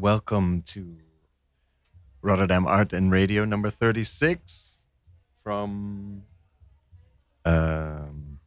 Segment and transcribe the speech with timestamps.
[0.00, 0.96] Welcome to
[2.20, 4.78] Rotterdam Art and Radio number 36
[5.40, 6.24] from
[7.44, 8.40] um,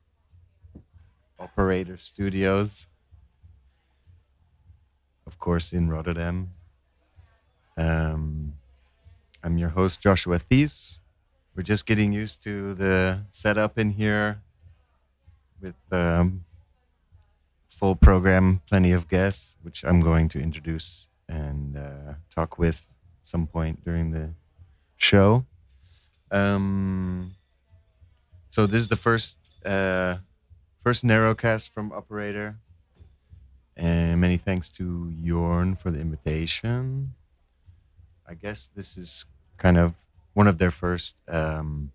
[1.40, 2.90] Operator Studios,
[5.26, 6.50] of course, in Rotterdam.
[7.78, 8.56] Um,
[9.42, 11.00] I'm your host, Joshua Thies.
[11.56, 14.42] We're just getting used to the setup in here
[15.62, 16.44] with um,
[17.70, 23.48] full program, plenty of guests, which I'm going to introduce and uh, talk with some
[23.48, 24.30] point during the
[24.96, 25.46] show.
[26.32, 27.36] Um,
[28.50, 30.18] so this is the first uh,
[30.84, 32.58] first narrowcast from Operator,
[33.76, 37.14] and many thanks to Jorn for the invitation.
[38.28, 39.26] I guess this is
[39.58, 39.94] kind of
[40.34, 41.92] one of their first um,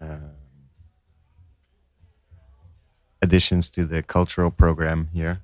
[0.00, 0.34] uh,
[3.22, 5.40] additions to the cultural program here.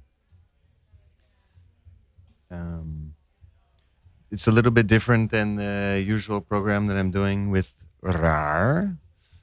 [2.51, 3.15] Um,
[4.31, 8.97] it's a little bit different than the usual program that I'm doing with RAR.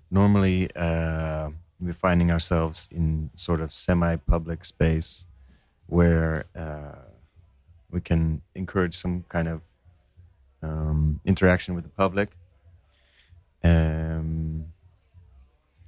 [0.10, 5.26] Normally, uh, we're finding ourselves in sort of semi-public space
[5.88, 7.00] where uh,
[7.92, 9.62] we can encourage some kind of
[10.64, 12.30] um, interaction with the public,
[13.64, 14.66] um,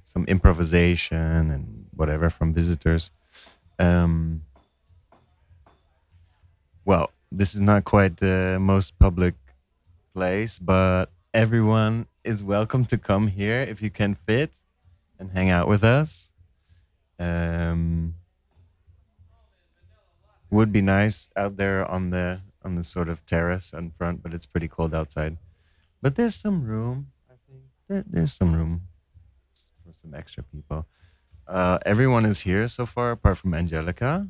[0.04, 3.10] some improvisation and whatever from visitors.
[3.78, 4.42] Um,
[6.84, 9.34] well, this is not quite the most public
[10.14, 14.50] place, but everyone is welcome to come here if you can fit
[15.18, 16.32] and hang out with us.
[17.18, 18.14] Um,
[20.50, 24.34] would be nice out there on the on the sort of terrace in front, but
[24.34, 25.36] it's pretty cold outside.
[26.02, 27.08] But there's some room.
[27.30, 28.82] I think there, there's some room
[29.84, 30.86] for some extra people.
[31.46, 34.28] Uh, everyone is here so far, apart from Angelica.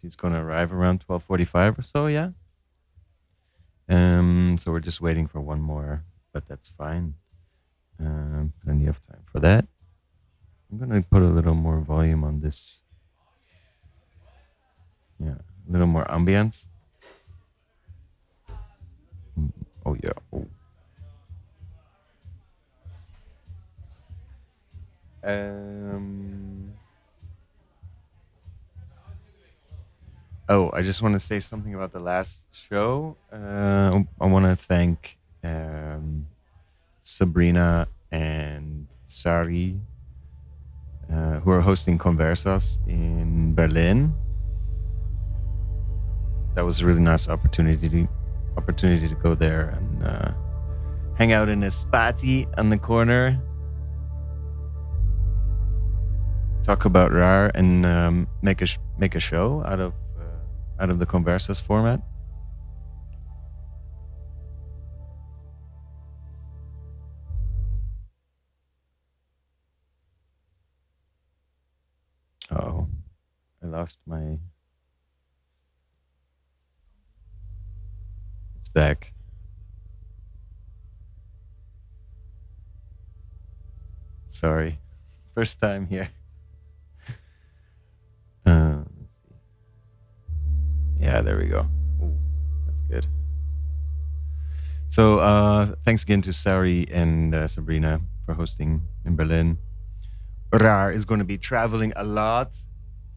[0.00, 2.06] She's going to arrive around twelve forty-five or so.
[2.06, 2.30] Yeah.
[3.88, 4.56] Um.
[4.60, 7.14] So we're just waiting for one more, but that's fine.
[7.98, 9.66] Um, plenty of time for that.
[10.70, 12.80] I'm gonna put a little more volume on this.
[15.18, 15.34] Yeah,
[15.68, 16.66] a little more ambience.
[19.38, 19.52] Mm,
[19.84, 20.12] Oh yeah.
[20.32, 20.46] Oh.
[25.22, 26.59] Um.
[30.50, 33.16] Oh, I just want to say something about the last show.
[33.32, 36.26] Uh, I want to thank um,
[37.02, 39.78] Sabrina and Sari,
[41.08, 44.12] uh, who are hosting Conversas in Berlin.
[46.56, 48.08] That was a really nice opportunity to,
[48.56, 50.32] opportunity to go there and uh,
[51.14, 53.40] hang out in a Späti on the corner,
[56.64, 58.66] talk about RAR, and um, make a
[58.98, 59.94] make a show out of
[60.80, 62.00] out of the Conversas format.
[72.50, 72.88] Oh,
[73.62, 74.38] I lost my.
[78.58, 79.12] It's back.
[84.30, 84.78] Sorry.
[85.34, 86.08] First time here.
[91.20, 91.66] Yeah, there we go.
[92.02, 92.16] Ooh,
[92.64, 93.06] that's good.
[94.88, 99.58] So, uh, thanks again to Sari and uh, Sabrina for hosting in Berlin.
[100.50, 102.56] Rar is going to be traveling a lot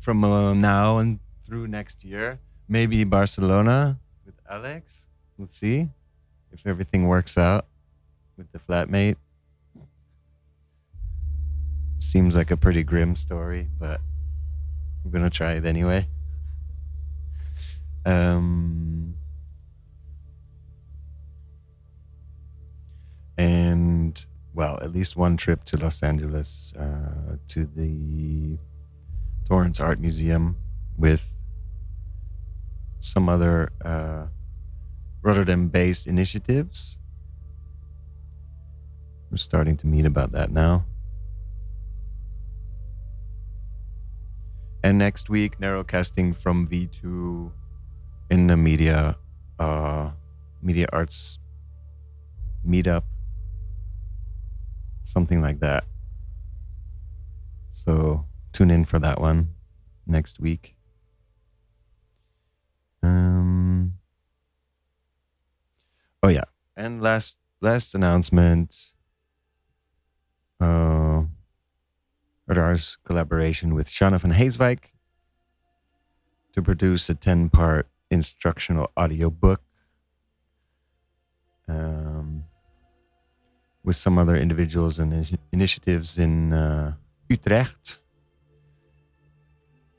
[0.02, 2.40] from uh, now and through next year.
[2.68, 5.08] Maybe Barcelona with Alex.
[5.38, 5.88] We'll see
[6.52, 7.68] if everything works out
[8.35, 9.16] with the flatmate.
[12.00, 14.02] Seems like a pretty grim story, but
[15.06, 16.06] I'm going to try it anyway.
[18.06, 19.16] Um,
[23.38, 28.58] and well, at least one trip to Los Angeles uh, to the
[29.47, 30.58] Torrance Art Museum
[30.97, 31.38] with
[33.00, 34.28] some other uh,
[35.22, 36.99] Rotterdam based initiatives.
[39.32, 40.85] We're starting to meet about that now.
[44.84, 47.52] And next week, narrowcasting from V2
[48.34, 49.16] in the media,
[49.59, 50.09] uh,
[50.59, 51.38] media arts
[52.68, 53.03] meetup
[55.03, 55.84] something like that.
[57.70, 59.50] So tune in for that one
[60.08, 60.76] next week.
[63.03, 64.00] Um.
[66.24, 66.46] Oh yeah,
[66.76, 68.94] and last last announcement.
[70.59, 71.26] Uh,
[72.47, 74.80] Radar's collaboration with Jeanne van Heeswijk
[76.53, 79.61] to produce a ten-part instructional audiobook
[81.67, 82.43] um,
[83.83, 86.93] with some other individuals and initiatives in uh,
[87.29, 88.01] Utrecht.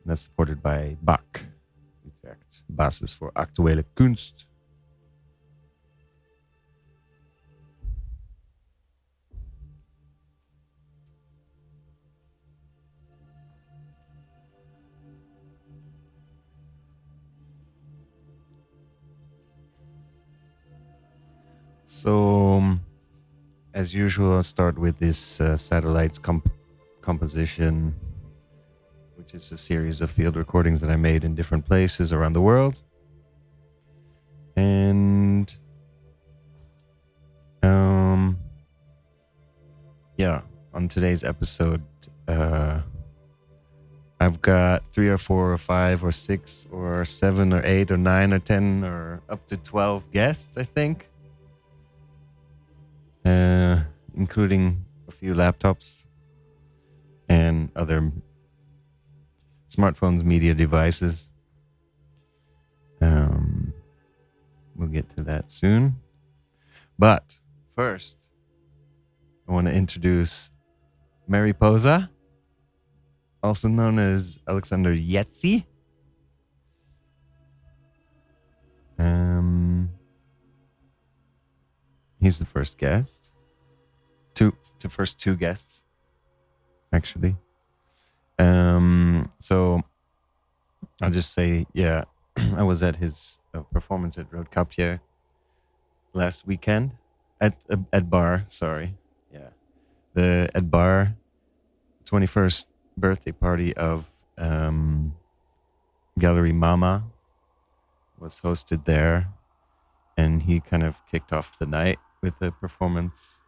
[0.02, 1.44] And that's supported by BAK,
[2.06, 4.48] Utrecht, Basis voor Actuele Kunst.
[21.94, 22.80] So, um,
[23.72, 26.50] as usual, I'll start with this uh, satellites comp-
[27.02, 27.94] composition,
[29.14, 32.40] which is a series of field recordings that I made in different places around the
[32.40, 32.82] world.
[34.56, 35.54] And,
[37.62, 38.38] um,
[40.18, 40.40] yeah,
[40.74, 41.84] on today's episode,
[42.26, 42.80] uh,
[44.18, 48.32] I've got three or four or five or six or seven or eight or nine
[48.32, 51.06] or ten or up to 12 guests, I think
[53.24, 53.80] uh,
[54.14, 56.04] including a few laptops
[57.28, 58.12] and other
[59.68, 61.28] smartphones, media devices.
[63.00, 63.72] Um,
[64.76, 65.96] we'll get to that soon.
[66.98, 67.38] But
[67.76, 68.30] first,
[69.48, 70.52] I want to introduce
[71.26, 72.10] Mary Mariposa,
[73.42, 75.64] also known as Alexander Iezzi.
[78.98, 79.33] Um,
[82.24, 83.32] He's the first guest.
[84.32, 85.82] Two, the first two guests,
[86.90, 87.36] actually.
[88.38, 89.82] Um, so
[91.02, 92.04] I'll just say, yeah,
[92.56, 95.00] I was at his uh, performance at Roodkapje
[96.14, 96.92] last weekend
[97.42, 98.46] at uh, at bar.
[98.48, 98.94] Sorry,
[99.30, 99.50] yeah,
[100.14, 101.14] the at bar,
[102.06, 105.14] twenty first birthday party of um,
[106.18, 107.04] Gallery Mama
[108.18, 109.28] was hosted there,
[110.16, 113.42] and he kind of kicked off the night with a performance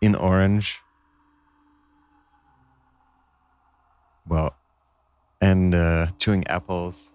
[0.00, 0.80] in orange.
[4.28, 4.54] Well,
[5.40, 7.12] and uh, chewing apples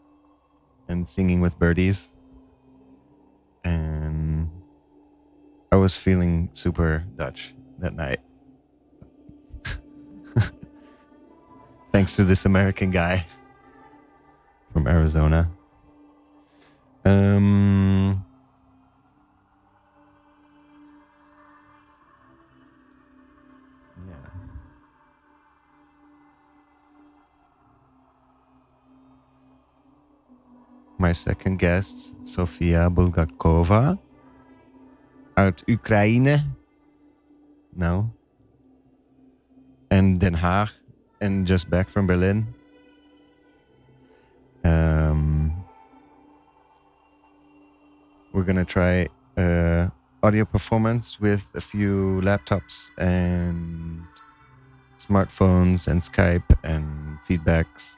[0.90, 2.12] and singing with birdies.
[3.64, 4.52] And
[5.72, 8.20] I was feeling super Dutch that night.
[11.94, 13.26] Thanks to this American guy
[14.74, 15.50] from Arizona.
[17.06, 18.26] Um,
[30.98, 34.00] My second guest, Sophia Bulgakova,
[35.38, 36.30] out Ukraine.
[37.76, 38.10] No.
[39.92, 40.72] And Den Haag,
[41.22, 42.48] and just back from Berlin.
[44.64, 45.54] Um,
[48.34, 49.08] we're gonna try
[49.38, 49.88] uh,
[50.24, 54.04] audio performance with a few laptops and
[54.98, 57.98] smartphones and Skype and feedbacks.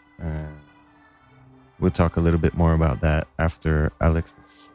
[1.79, 4.69] We'll talk a little bit more about that after Alex's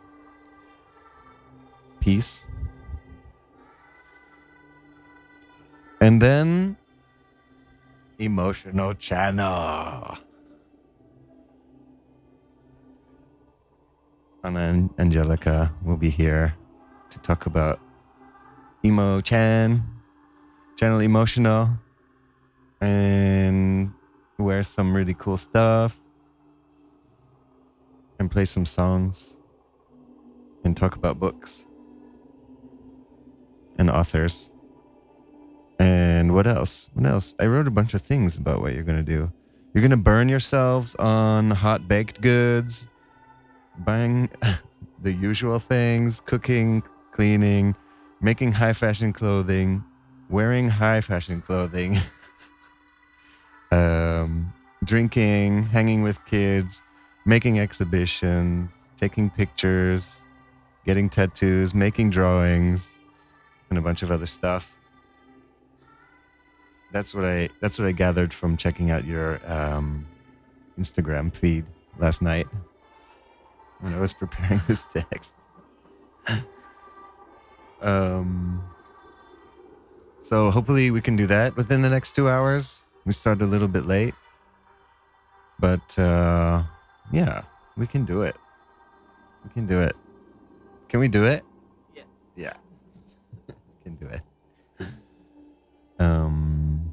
[2.01, 2.47] piece.
[6.01, 6.77] And then
[8.19, 10.19] emotional channel.
[14.43, 16.55] Anna and Angelica will be here
[17.09, 17.81] to talk about
[18.85, 19.83] Emo Chan,
[20.79, 21.71] Channel Emotional,
[22.83, 23.91] and
[24.37, 25.99] wear some really cool stuff
[28.19, 29.39] and play some songs
[30.65, 31.67] and talk about books
[33.79, 34.51] and authors.
[35.79, 36.91] And what else?
[36.95, 37.35] What else?
[37.39, 39.31] I wrote a bunch of things about what you're going to do.
[39.73, 42.89] You're going to burn yourselves on hot baked goods,
[43.79, 44.31] buying
[45.03, 47.75] the usual things, cooking, cleaning,
[48.21, 49.85] making high fashion clothing,
[50.31, 51.99] wearing high fashion clothing,
[53.73, 54.53] um,
[54.85, 56.83] drinking, hanging with kids,
[57.25, 60.23] making exhibitions, taking pictures,
[60.85, 62.99] getting tattoos, making drawings,
[63.71, 64.77] and a bunch of other stuff.
[66.93, 70.07] That's what I that's what I gathered from checking out your um,
[70.79, 71.65] Instagram feed
[71.99, 72.47] last night
[73.81, 75.35] when I was preparing this text.
[77.83, 78.63] um,
[80.21, 82.85] so hopefully we can do that within the next two hours.
[83.05, 84.15] We started a little bit late,
[85.59, 86.63] but uh,
[87.13, 87.43] yeah,
[87.77, 88.37] we can do it.
[89.45, 89.95] We can do it.
[90.89, 91.43] Can we do it?
[91.95, 92.05] Yes.
[92.37, 92.55] Yeah,
[93.47, 94.23] we can do it.
[95.99, 96.93] Um.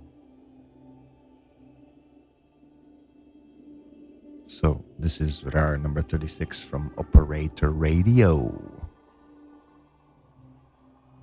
[4.45, 8.53] So This is our number 36 from Operator Radio.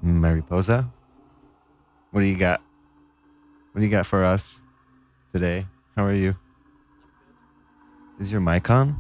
[0.03, 0.91] Mariposa,
[2.11, 2.63] what do you got?
[3.73, 4.63] What do you got for us
[5.33, 5.67] today?
[5.95, 6.35] How are you?
[8.21, 8.97] Is your mic on?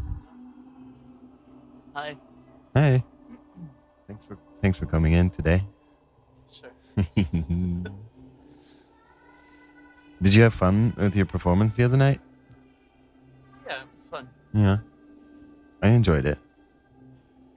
[1.95, 2.17] Hi.
[2.75, 3.03] Hey.
[4.07, 5.65] Thanks for thanks for coming in today.
[6.53, 6.71] Sure.
[10.23, 12.21] Did you have fun with your performance the other night?
[13.67, 14.29] Yeah, it was fun.
[14.55, 14.79] Yeah.
[15.83, 16.39] I enjoyed it.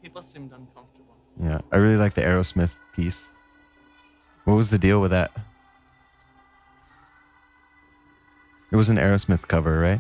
[0.02, 1.16] People seemed uncomfortable.
[1.42, 1.62] Yeah.
[1.72, 3.30] I really like the Aerosmith piece.
[4.46, 5.32] What was the deal with that?
[8.72, 10.00] It was an Aerosmith cover, right?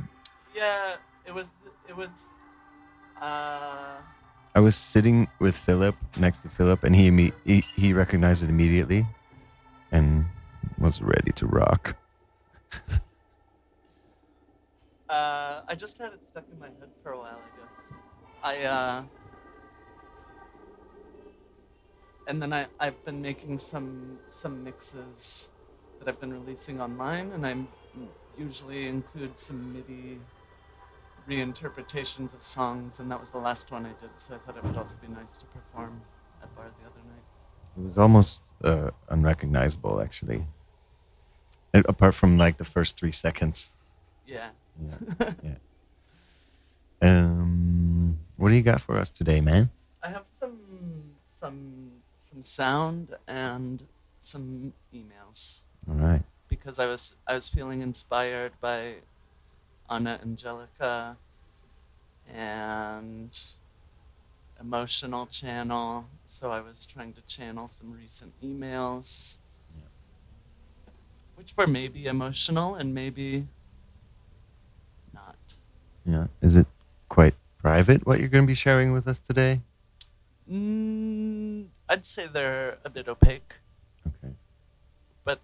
[0.56, 1.48] Yeah, it was.
[1.88, 2.10] It was.
[3.22, 3.98] Uh,
[4.54, 8.50] I was sitting with Philip next to Philip, and he imme- he, he recognized it
[8.50, 9.06] immediately,
[9.92, 10.26] and
[10.78, 11.96] was ready to rock.
[15.10, 17.78] uh, I just had it stuck in my head for a while, I guess.
[18.44, 19.04] I uh,
[22.28, 25.50] and then I I've been making some some mixes
[26.00, 27.56] that I've been releasing online, and I
[28.38, 30.20] usually include some MIDI
[31.32, 34.12] reinterpretations of songs, and that was the last one I did.
[34.16, 36.02] So I thought it would also be nice to perform
[36.44, 37.26] at bar the other night.
[37.78, 40.46] It was almost uh, unrecognizable, actually.
[41.74, 43.72] Apart from like the first three seconds.
[44.28, 44.50] Yeah.
[44.88, 45.34] Yeah.
[45.44, 45.56] yeah.
[47.02, 49.70] Um, what do you got for us today, man?
[50.04, 50.58] I have some
[51.24, 53.84] some some sound and
[54.20, 56.24] some emails All right.
[56.48, 58.96] because I was I was feeling inspired by
[59.92, 61.18] Anna Angelica
[62.34, 63.38] and
[64.60, 66.06] emotional channel.
[66.26, 69.36] So I was trying to channel some recent emails,
[69.76, 69.84] Yeah.
[71.36, 73.48] which were maybe emotional and maybe
[75.14, 75.36] not.
[76.06, 76.28] Yeah.
[76.42, 76.68] Is it
[77.10, 79.60] quite private what you're going to be sharing with us today?
[80.50, 83.56] Mm, I'd say they're a bit opaque.
[84.08, 84.34] Okay.
[85.26, 85.42] But-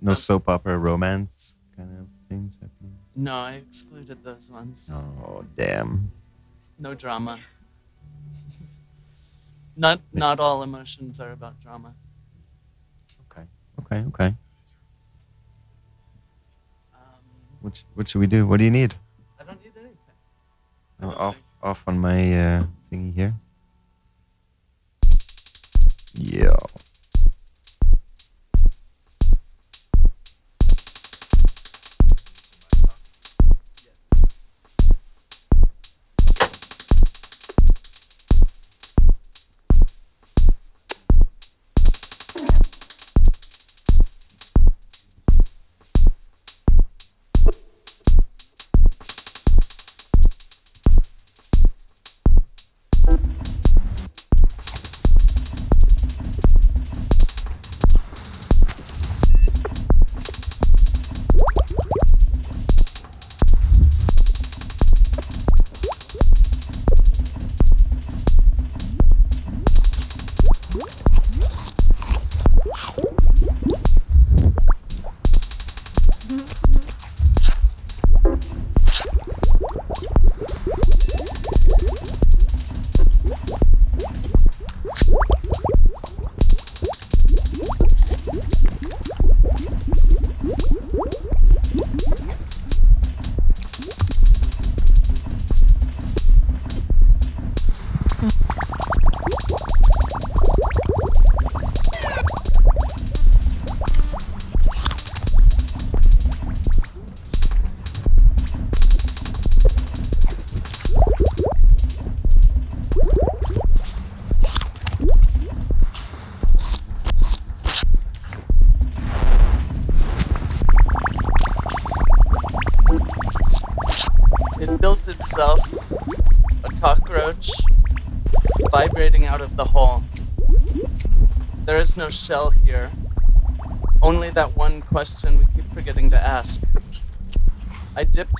[0.00, 2.96] no Um, soap opera romance kind of things happening.
[3.16, 4.88] No, I excluded those ones.
[4.92, 6.10] Oh damn.
[6.78, 7.38] No drama.
[9.76, 11.94] not not all emotions are about drama.
[13.30, 13.42] Okay.
[13.80, 14.04] Okay.
[14.08, 14.34] Okay.
[16.94, 17.20] Um,
[17.60, 18.46] What what should we do?
[18.46, 18.94] What do you need?
[19.38, 20.16] I don't need anything.
[21.00, 23.34] I Oh, off think- off on my uh, thingy here.
[26.14, 26.56] Yeah.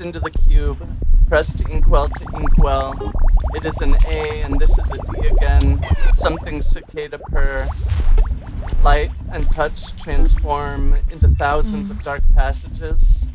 [0.01, 0.79] Into the cube,
[1.29, 3.13] pressed inkwell to inkwell.
[3.55, 5.87] It is an A and this is a D again.
[6.15, 7.69] Something cicada purr.
[8.83, 13.27] Light and touch transform into thousands of dark passages.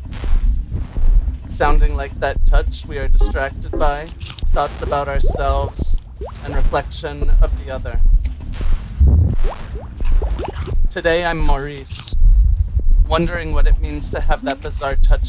[1.48, 4.06] Sounding like that touch we are distracted by,
[4.52, 5.96] thoughts about ourselves,
[6.42, 8.00] and reflection of the other.
[10.90, 12.16] Today I'm Maurice,
[13.08, 15.25] wondering what it means to have that bizarre touching.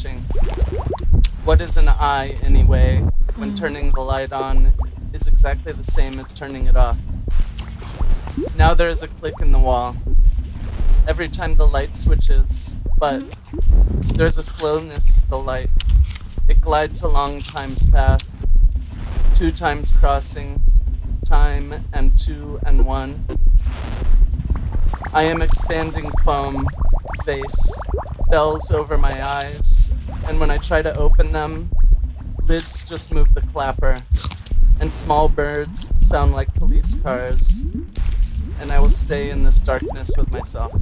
[1.48, 3.02] What is an eye, anyway?
[3.36, 4.74] when turning the light on
[5.14, 6.98] is exactly the same as turning it off.
[8.54, 9.96] Now there is a click in the wall
[11.06, 13.22] every time the light switches, but
[14.14, 15.70] there's a slowness to the light.
[16.48, 18.28] It glides along time's path,
[19.34, 20.60] two times crossing,
[21.24, 23.24] time and two and one.
[25.14, 26.66] I am expanding foam,
[27.24, 27.80] face,
[28.28, 29.77] bells over my eyes,
[30.28, 31.70] and when I try to open them,
[32.42, 33.94] lids just move the clapper,
[34.78, 37.62] and small birds sound like police cars,
[38.60, 40.72] and I will stay in this darkness with myself.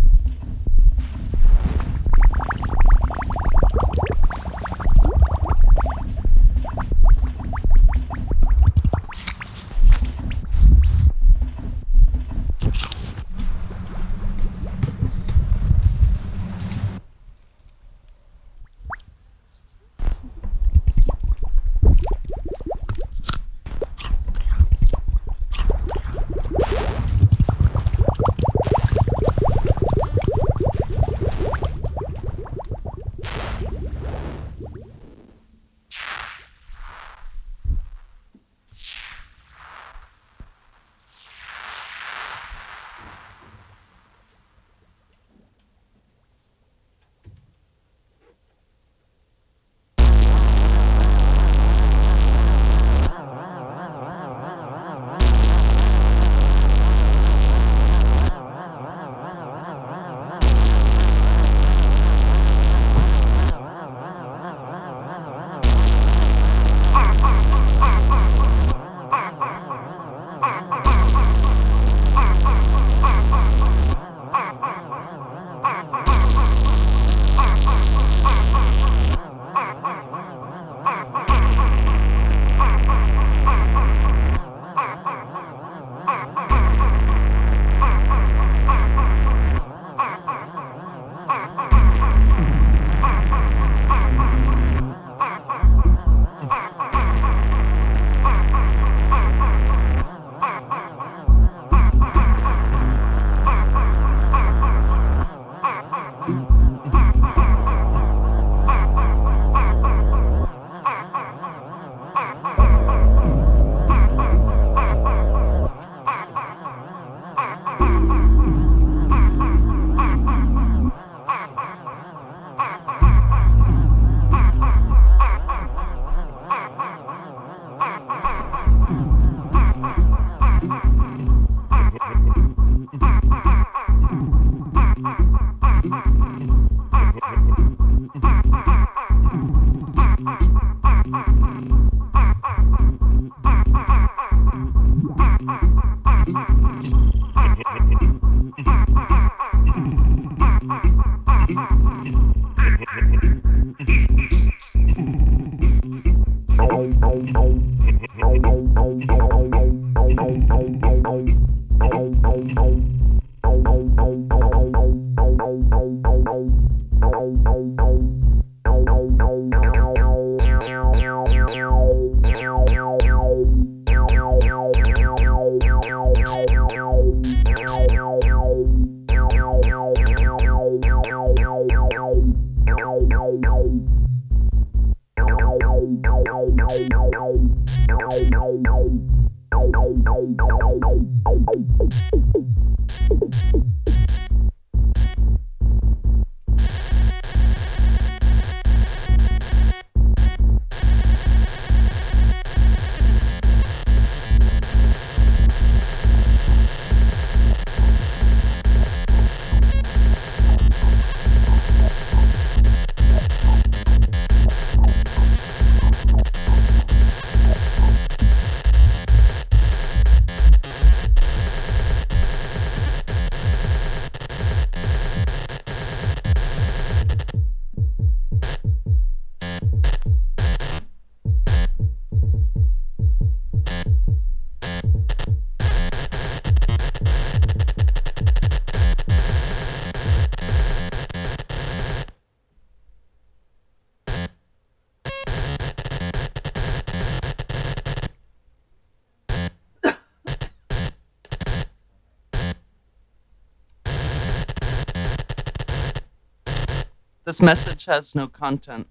[257.27, 258.87] This message has no content,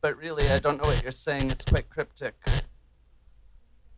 [0.00, 1.42] but really, I don't know what you're saying.
[1.42, 2.34] It's quite cryptic.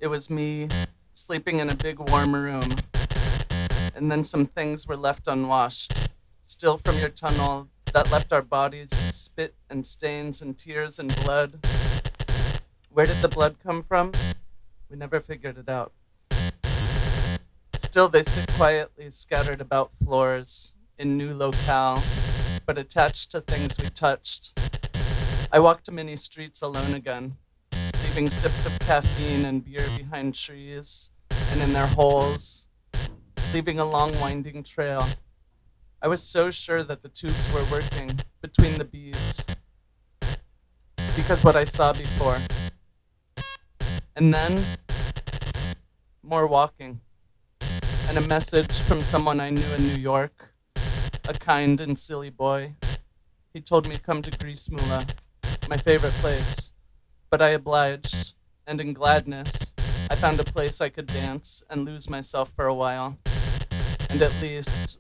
[0.01, 0.67] It was me
[1.15, 2.61] sleeping in a big warm room,
[3.95, 6.11] and then some things were left unwashed,
[6.45, 11.65] still from your tunnel that left our bodies spit and stains and tears and blood.
[12.91, 14.11] Where did the blood come from?
[14.91, 15.93] We never figured it out.
[17.75, 21.95] Still, they sit quietly scattered about floors in new locale,
[22.69, 24.53] but attached to things we touched.
[25.51, 27.39] I walked many streets alone again,
[27.73, 31.09] leaving sips of caffeine and beer behind trees
[31.51, 32.67] and in their holes,
[33.55, 35.01] leaving a long winding trail.
[36.03, 38.11] I was so sure that the tubes were working
[38.43, 39.47] between the bees
[41.17, 42.37] because what I saw before.
[44.15, 44.53] And then
[46.23, 47.01] more walking
[48.11, 50.48] and a message from someone I knew in New York,
[51.29, 52.75] a kind and silly boy.
[53.53, 54.99] He told me to come to Grismula,
[55.69, 56.73] my favorite place,
[57.31, 58.35] but I obliged,
[58.67, 59.73] and in gladness,
[60.11, 63.19] I found a place I could dance and lose myself for a while.
[64.11, 64.99] And at least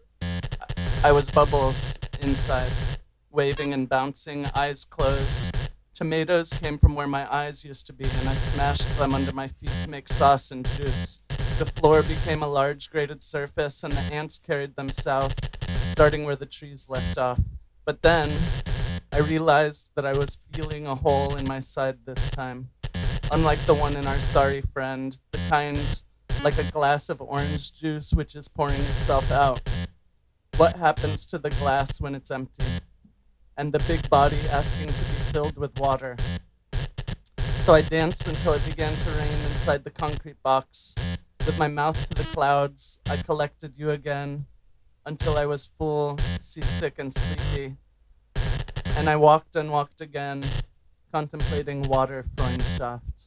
[1.02, 5.74] I was bubbles inside, waving and bouncing, eyes closed.
[5.94, 9.48] Tomatoes came from where my eyes used to be, and I smashed them under my
[9.48, 11.20] feet to make sauce and juice.
[11.28, 15.57] The floor became a large grated surface, and the ants carried them south,
[15.98, 17.40] starting where the trees left off.
[17.84, 18.24] But then
[19.12, 22.68] I realized that I was feeling a hole in my side this time,
[23.32, 25.76] unlike the one in our sorry friend, the kind
[26.44, 29.60] like a glass of orange juice which is pouring itself out.
[30.56, 32.78] What happens to the glass when it's empty?
[33.56, 36.14] And the big body asking to be filled with water.
[37.32, 40.94] So I danced until it began to rain inside the concrete box.
[41.44, 44.46] With my mouth to the clouds, I collected you again
[45.08, 47.76] until I was full, seasick, and sleepy.
[48.98, 50.42] And I walked and walked again,
[51.10, 53.17] contemplating water Freundschaft.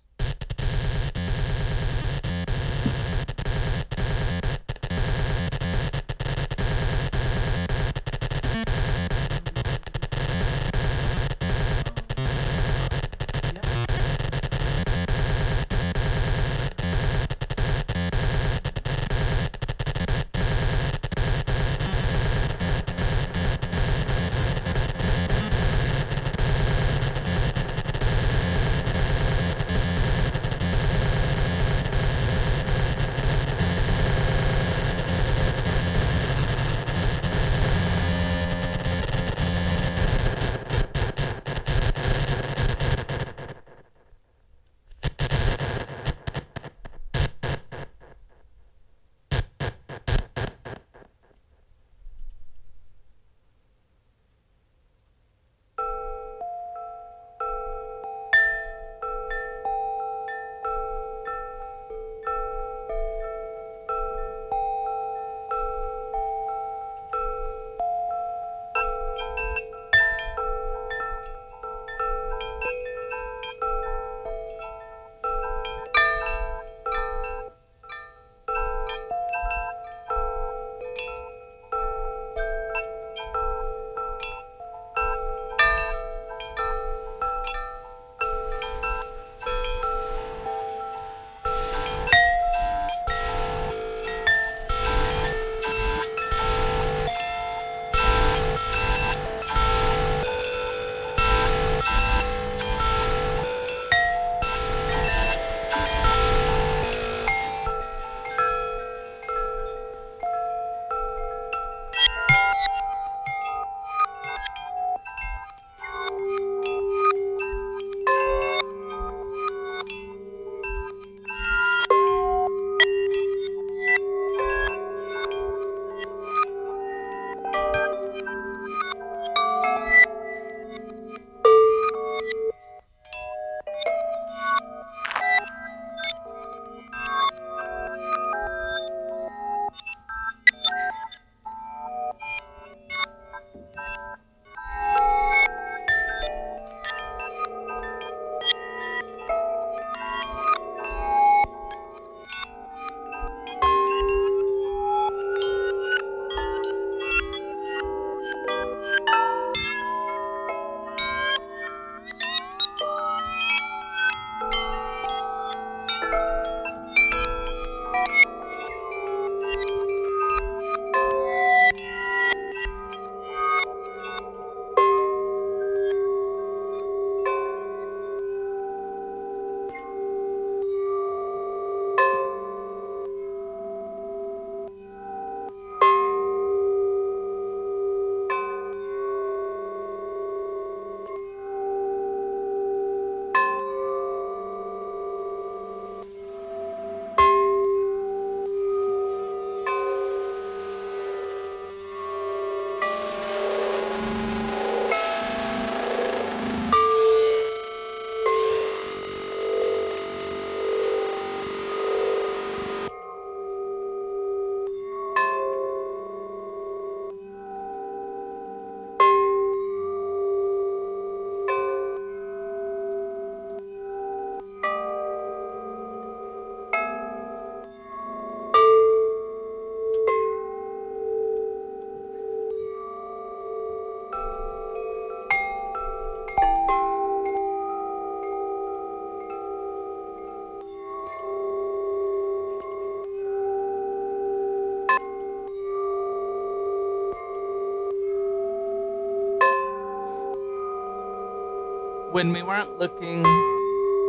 [252.22, 253.24] When we weren't looking,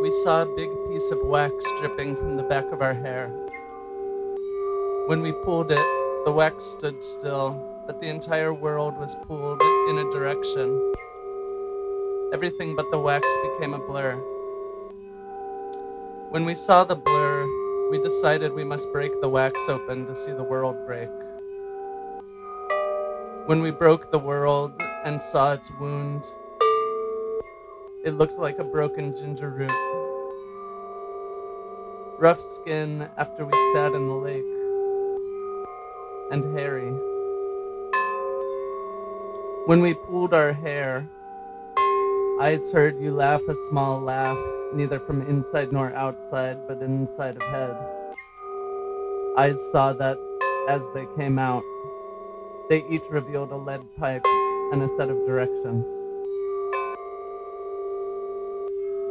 [0.03, 3.29] we saw a big piece of wax dripping from the back of our hair.
[5.07, 5.87] When we pulled it,
[6.23, 10.93] the wax stood still, but the entire world was pulled in a direction.
[12.31, 14.13] Everything but the wax became a blur.
[16.29, 17.47] When we saw the blur,
[17.89, 21.09] we decided we must break the wax open to see the world break.
[23.47, 24.71] When we broke the world
[25.03, 26.27] and saw its wound,
[28.03, 29.71] it looked like a broken ginger root.
[32.19, 34.43] Rough skin after we sat in the lake,
[36.31, 36.91] and hairy.
[39.67, 41.07] When we pulled our hair,
[42.41, 44.37] eyes heard you laugh a small laugh,
[44.73, 47.77] neither from inside nor outside, but inside of head.
[49.37, 50.17] Eyes saw that
[50.67, 51.63] as they came out,
[52.69, 54.25] they each revealed a lead pipe
[54.73, 56.02] and a set of directions.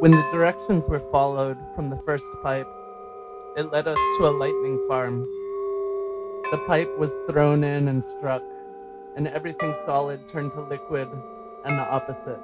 [0.02, 2.66] When the directions were followed from the first pipe,
[3.56, 5.20] it led us to a lightning farm.
[6.50, 8.42] The pipe was thrown in and struck,
[9.14, 11.08] and everything solid turned to liquid
[11.64, 12.40] and the opposite.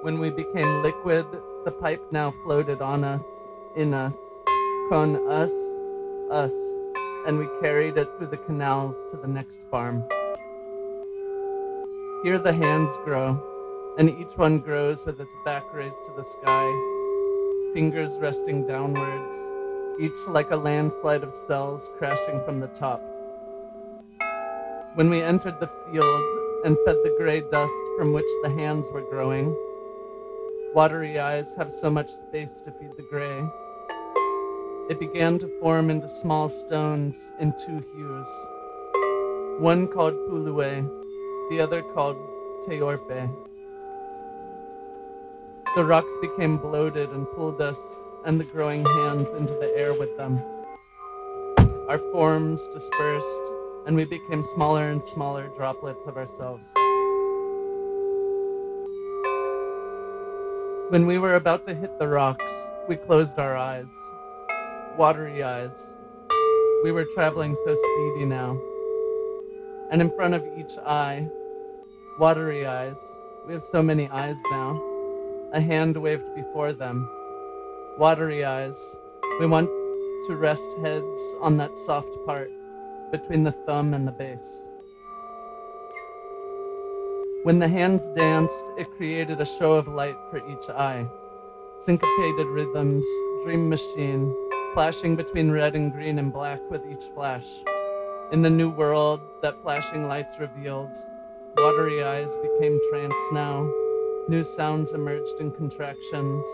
[0.00, 1.26] When we became liquid,
[1.66, 3.24] the pipe now floated on us,
[3.76, 4.16] in us,
[4.88, 5.52] con us,
[6.30, 6.54] us,
[7.26, 10.02] and we carried it through the canals to the next farm.
[12.22, 13.51] Here the hands grow,
[13.98, 19.36] and each one grows with its back raised to the sky, fingers resting downwards,
[20.00, 23.02] each like a landslide of cells crashing from the top.
[24.94, 29.08] When we entered the field and fed the gray dust from which the hands were
[29.10, 29.54] growing,
[30.74, 33.44] watery eyes have so much space to feed the gray.
[34.88, 38.28] It began to form into small stones in two hues,
[39.60, 40.88] one called Pulue,
[41.50, 42.16] the other called
[42.66, 43.51] Teorpe.
[45.74, 50.14] The rocks became bloated and pulled us and the growing hands into the air with
[50.18, 50.38] them.
[51.88, 53.42] Our forms dispersed,
[53.86, 56.68] and we became smaller and smaller droplets of ourselves.
[60.90, 62.52] When we were about to hit the rocks,
[62.86, 63.88] we closed our eyes.
[64.98, 65.94] Watery eyes.
[66.84, 68.60] We were traveling so speedy now.
[69.90, 71.26] And in front of each eye,
[72.18, 72.98] watery eyes.
[73.46, 74.91] We have so many eyes now
[75.52, 77.08] a hand waved before them.
[77.98, 78.96] Watery eyes.
[79.38, 79.68] We want
[80.26, 82.50] to rest heads on that soft part
[83.10, 84.68] between the thumb and the base.
[87.42, 91.06] When the hands danced, it created a show of light for each eye.
[91.80, 93.06] Syncopated rhythms,
[93.44, 94.34] dream machine,
[94.72, 97.46] flashing between red and green and black with each flash.
[98.30, 100.96] In the new world that flashing lights revealed,
[101.58, 103.68] watery eyes became trance now,
[104.28, 106.44] New sounds emerged in contractions.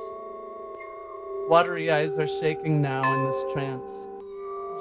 [1.48, 3.90] Watery eyes are shaking now in this trance.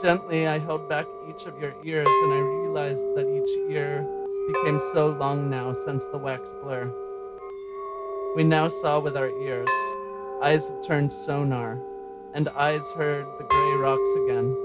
[0.01, 4.07] Gently, I held back each of your ears, and I realized that each ear
[4.47, 6.89] became so long now since the wax blur.
[8.37, 9.69] We now saw with our ears.
[10.41, 11.77] Eyes have turned sonar,
[12.33, 14.55] and eyes heard the gray rocks again.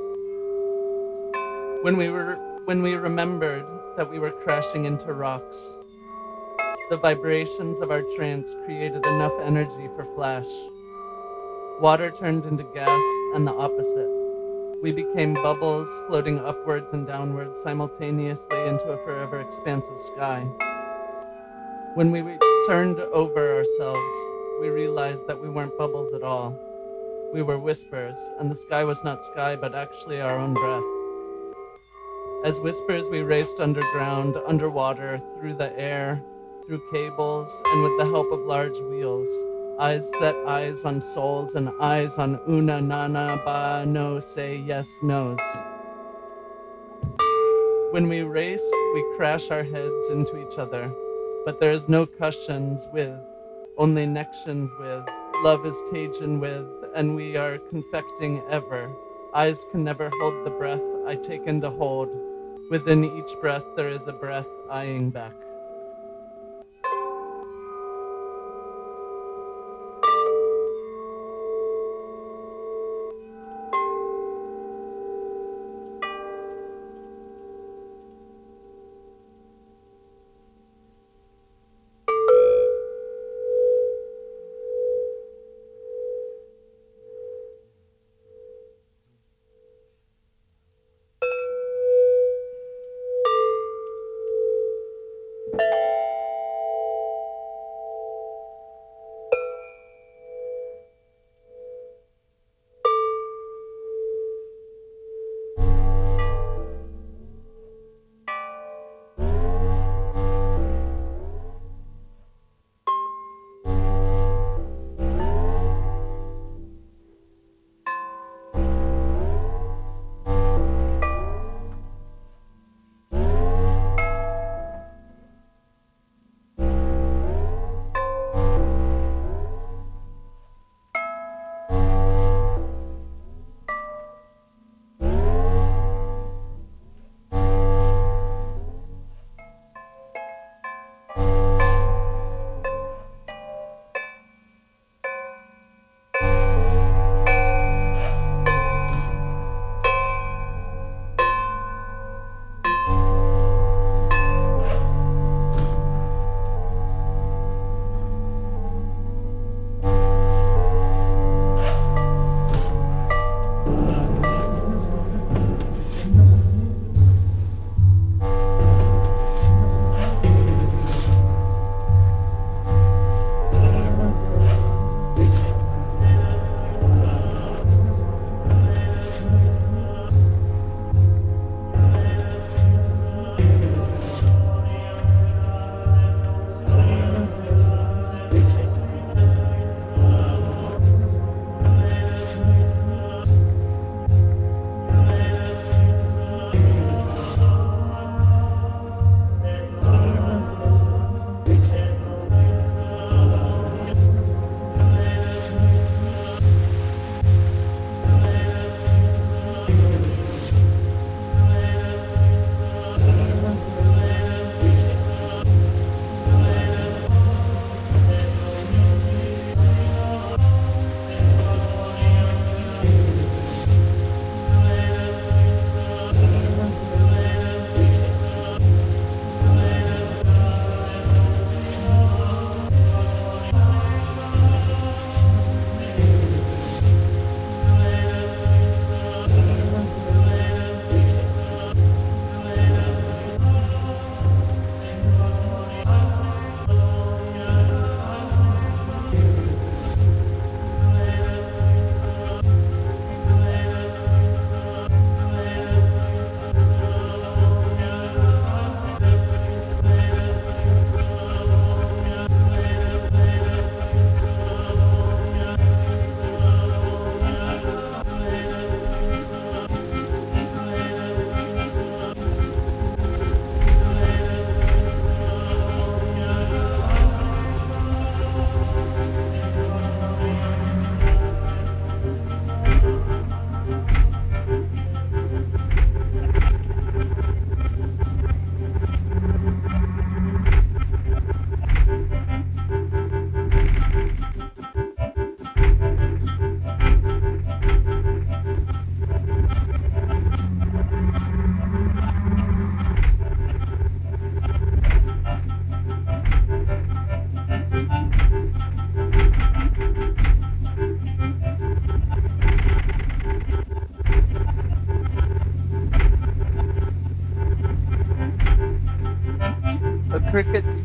[1.83, 3.65] When we were when we remembered
[3.97, 5.75] that we were crashing into rocks,
[6.93, 10.45] the vibrations of our trance created enough energy for flash.
[11.81, 13.03] Water turned into gas
[13.35, 14.11] and the opposite.
[14.83, 20.41] We became bubbles floating upwards and downwards simultaneously into a forever expansive sky.
[21.95, 22.21] When we
[22.67, 24.13] turned over ourselves,
[24.61, 26.55] we realized that we weren't bubbles at all.
[27.33, 30.85] We were whispers, and the sky was not sky, but actually our own breath.
[32.45, 36.23] As whispers, we raced underground, underwater, through the air,
[36.67, 39.29] through cables and with the help of large wheels.
[39.79, 45.41] Eyes set eyes on souls and eyes on una nana ba no say yes nos.
[47.91, 50.91] When we race, we crash our heads into each other,
[51.45, 53.19] but there is no cushions with,
[53.77, 55.05] only nections with.
[55.43, 58.91] Love is taken with, and we are confecting ever.
[59.35, 62.09] Eyes can never hold the breath I take in to hold.
[62.71, 65.42] Within each breath there is a breath eyeing back.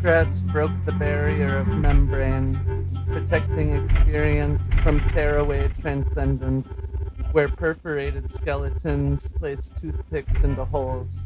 [0.07, 2.57] Broke the barrier of membrane,
[3.11, 6.71] protecting experience from tearaway transcendence,
[7.33, 11.19] where perforated skeletons place toothpicks into holes,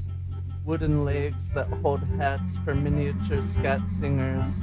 [0.66, 4.62] wooden legs that hold hats for miniature scat singers,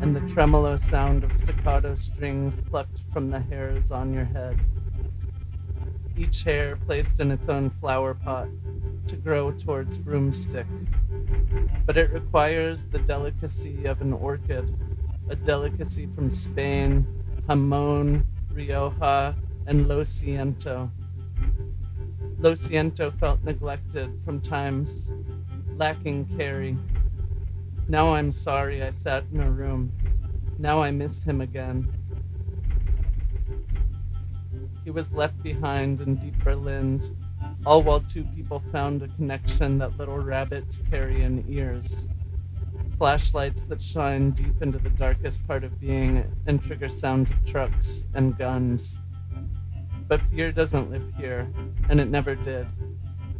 [0.00, 4.58] and the tremolo sound of staccato strings plucked from the hairs on your head.
[6.16, 8.48] Each hair placed in its own flower pot
[9.06, 10.66] to grow towards broomstick.
[11.84, 14.74] But it requires the delicacy of an orchid,
[15.28, 17.06] a delicacy from Spain,
[17.48, 20.90] Jamon, Rioja, and Lo Siento.
[22.38, 25.10] Lo Siento felt neglected from times,
[25.76, 26.76] lacking carry.
[27.88, 29.92] Now I'm sorry I sat in a room.
[30.58, 31.92] Now I miss him again.
[34.84, 37.00] He was left behind in deep Berlin,
[37.64, 42.08] all while two people found a connection that little rabbits carry in ears.
[42.98, 48.04] Flashlights that shine deep into the darkest part of being and trigger sounds of trucks
[48.14, 48.98] and guns.
[50.08, 51.48] But fear doesn't live here,
[51.88, 52.66] and it never did.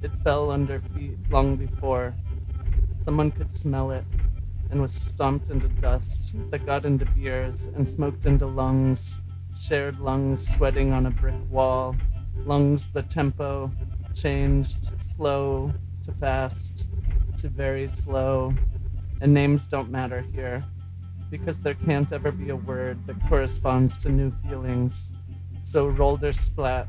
[0.03, 2.15] It fell under feet long before.
[2.99, 4.05] Someone could smell it
[4.71, 9.21] and was stomped into dust that got into beers and smoked into lungs
[9.63, 11.95] shared lungs sweating on a brick wall,
[12.45, 13.71] lungs the tempo
[14.15, 15.73] changed slow
[16.05, 16.89] to fast
[17.39, 18.55] to very slow,
[19.21, 20.65] and names don't matter here
[21.31, 25.13] because there can't ever be a word that corresponds to new feelings.
[25.61, 26.89] So roller splat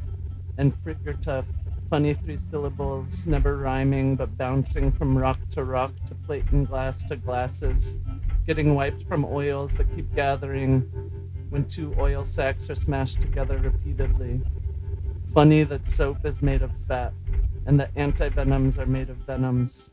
[0.58, 1.46] and frickertuff,
[1.90, 7.04] funny three syllables, never rhyming but bouncing from rock to rock to plate and glass
[7.06, 7.98] to glasses,
[8.46, 10.82] getting wiped from oils that keep gathering
[11.50, 14.42] when two oil sacks are smashed together repeatedly.
[15.34, 17.12] Funny that soap is made of fat
[17.66, 19.92] and that antivenoms are made of venoms,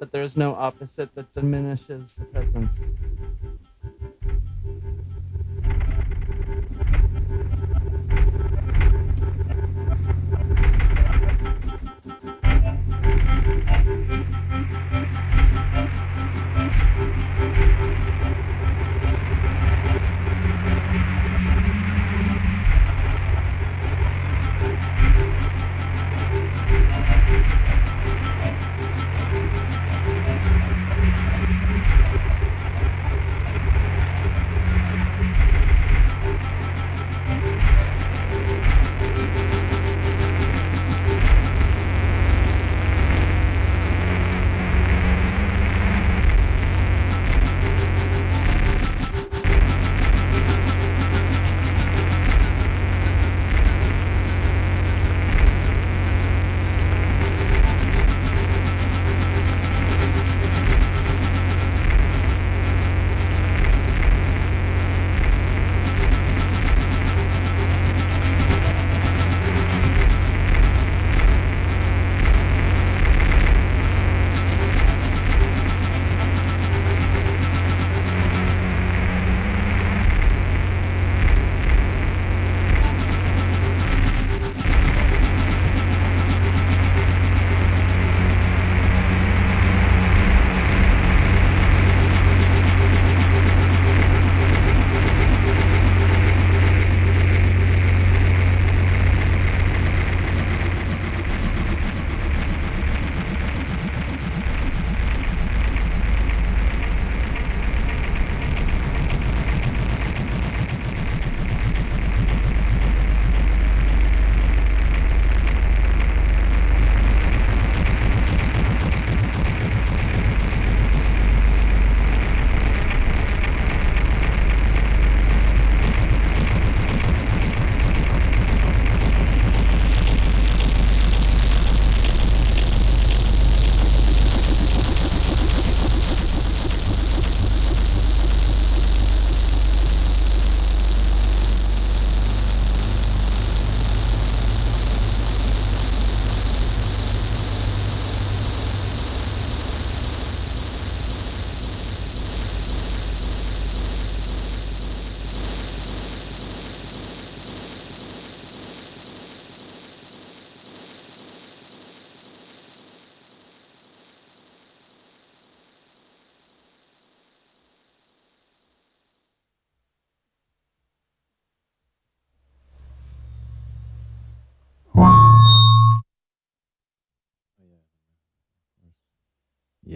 [0.00, 2.80] but there is no opposite that diminishes the presence.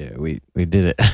[0.01, 1.01] Yeah, we we did it.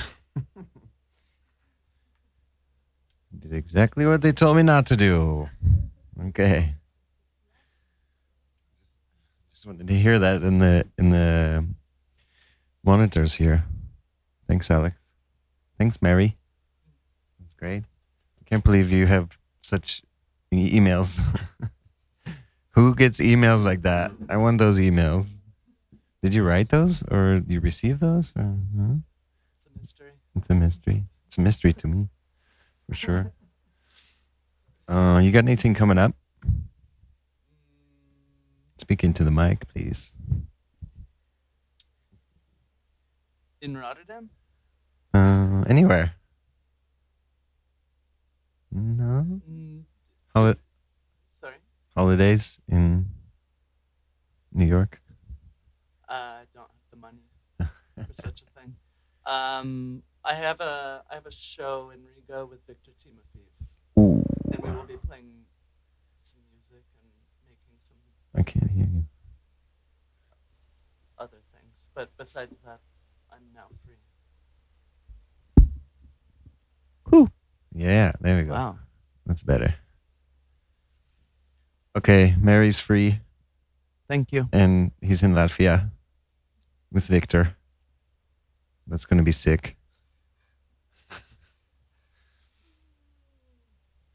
[3.41, 5.51] Did exactly what they told me not to do.
[6.29, 6.75] Okay.
[9.53, 11.67] Just wanted to hear that in the in the
[12.85, 13.65] monitors here.
[14.47, 14.97] Thanks, Alex.
[15.79, 16.37] Thanks, Mary.
[17.41, 17.83] That's great.
[17.83, 20.03] I can't believe you have such
[20.53, 21.21] emails.
[22.71, 24.13] Who gets emails like that?
[24.29, 25.36] I want those emails.
[26.23, 28.33] Did you write those or you receive those?
[28.37, 28.43] Or,
[28.79, 28.95] huh?
[29.57, 30.11] It's a mystery.
[30.35, 31.05] It's a mystery.
[31.27, 32.09] It's a mystery to me,
[32.89, 33.33] for sure.
[34.89, 36.15] Uh, you got anything coming up?
[38.79, 40.13] Speak into the mic, please.
[43.61, 44.31] In Rotterdam?
[45.15, 46.13] Uh, anywhere?
[48.71, 49.41] No.
[49.51, 49.83] Mm,
[50.35, 50.55] Holi-
[51.41, 51.57] sorry.
[51.97, 53.07] holidays in
[54.53, 55.01] New York.
[56.09, 57.23] Uh, I don't have the money
[58.05, 58.75] for such a thing.
[59.25, 64.23] Um, I have a I have a show in Riga with Victor Timofeev, Ooh,
[64.53, 65.45] and we will be playing
[66.19, 67.11] some music and
[67.49, 67.97] making some
[68.35, 69.05] I can't hear you.
[71.19, 71.87] other things.
[71.95, 72.81] But besides that,
[73.33, 73.95] I'm now free.
[77.75, 78.53] Yeah, there we go.
[78.53, 78.79] Wow.
[79.27, 79.75] That's better.
[81.95, 83.21] Okay, Mary's free,
[84.09, 84.49] Thank you.
[84.53, 85.91] and he's in Latvia
[86.91, 87.55] with Victor.
[88.87, 89.77] That's gonna be sick.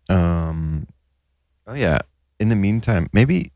[0.10, 0.88] Um.
[1.68, 2.00] Oh yeah.
[2.40, 3.52] In the meantime, maybe.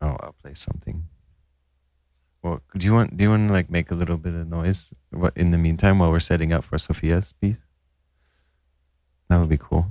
[0.00, 1.04] Oh, I'll play something.
[2.42, 3.16] Well, do you want?
[3.16, 4.94] Do you want to like make a little bit of noise?
[5.10, 7.60] What in the meantime while we're setting up for Sophia's piece?
[9.28, 9.86] That would be cool.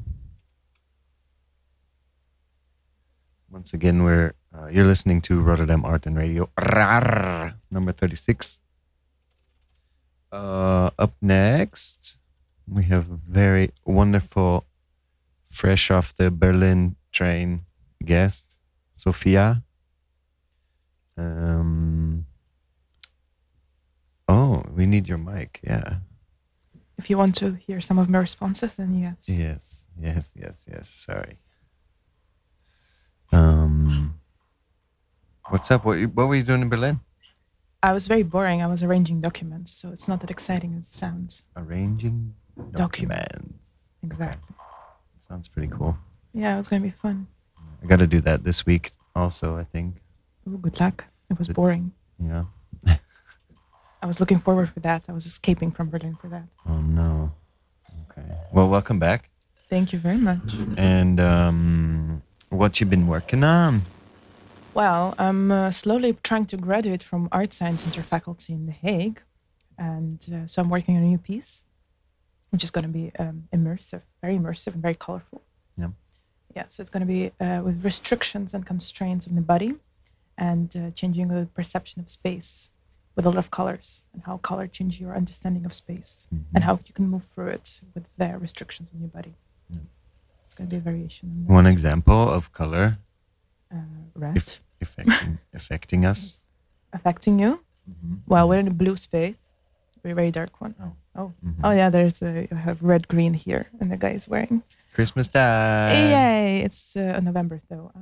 [3.52, 6.50] Once again, we're uh, you're listening to Rotterdam Art and Radio,
[7.70, 8.60] number thirty-six.
[10.32, 12.18] Uh, up next,
[12.68, 14.66] we have a very wonderful,
[15.52, 17.66] fresh off the Berlin train
[18.04, 18.60] guest,
[18.96, 19.64] Sophia.
[21.18, 22.26] Um.
[24.28, 25.60] Oh, we need your mic.
[25.64, 25.96] Yeah.
[27.00, 29.28] If you want to hear some of my responses, then yes.
[29.28, 30.90] Yes, yes, yes, yes.
[30.90, 31.40] Sorry.
[33.32, 33.88] Um,
[35.50, 35.86] what's up?
[35.86, 37.00] What what were you doing in Berlin?
[37.82, 38.62] I was very boring.
[38.62, 41.44] I was arranging documents, so it's not that exciting as it sounds.
[41.56, 42.34] Arranging
[42.72, 42.76] Document.
[43.22, 43.70] documents.
[44.04, 44.56] Exactly.
[45.28, 45.98] Sounds pretty cool.
[46.34, 47.28] Yeah, it was going to be fun.
[47.82, 49.56] I got to do that this week also.
[49.56, 49.96] I think.
[50.48, 51.06] Ooh, good luck.
[51.30, 51.92] It was boring.
[52.22, 52.46] Yeah.
[54.02, 55.04] I was looking forward for that.
[55.08, 56.44] I was escaping from Berlin for that.
[56.68, 57.32] Oh no.
[58.12, 58.28] Okay.
[58.52, 59.30] Well, welcome back.
[59.70, 60.56] Thank you very much.
[60.78, 63.84] And um, what you've been working on?
[64.80, 69.22] Well, I'm uh, slowly trying to graduate from art science interfaculty in The Hague.
[69.78, 71.64] And uh, so I'm working on a new piece,
[72.52, 75.42] which is going to be um, immersive, very immersive and very colorful.
[75.78, 75.90] Yeah.
[76.56, 79.76] Yeah, so it's going to be uh, with restrictions and constraints on the body
[80.38, 82.70] and uh, changing the perception of space
[83.18, 86.80] with a lot of colors and how color changes your understanding of space and how
[86.86, 89.34] you can move through it with the restrictions on your body.
[89.70, 89.80] Yeah.
[90.46, 91.46] It's going to be a variation.
[91.50, 92.96] on One example of color
[93.72, 96.40] Uh, red if, affecting affecting us.
[96.94, 97.60] affecting you.
[98.28, 99.36] Well, we're in a blue space,
[100.04, 100.76] We're a very dark one.
[100.82, 100.94] Oh.
[101.16, 101.56] oh, Mhm.
[101.64, 101.90] oh yeah.
[101.90, 104.62] There's a you have red green here, and the guy is wearing.
[104.94, 105.92] Christmas time.
[106.14, 106.62] Yay!
[106.68, 107.92] It's uh, November though.
[107.96, 108.00] Uh,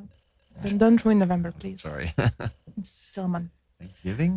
[0.65, 1.81] don't, don't ruin November, please.
[1.81, 2.13] Sorry.
[2.77, 3.49] It's still a month.
[3.79, 4.33] Thanksgiving.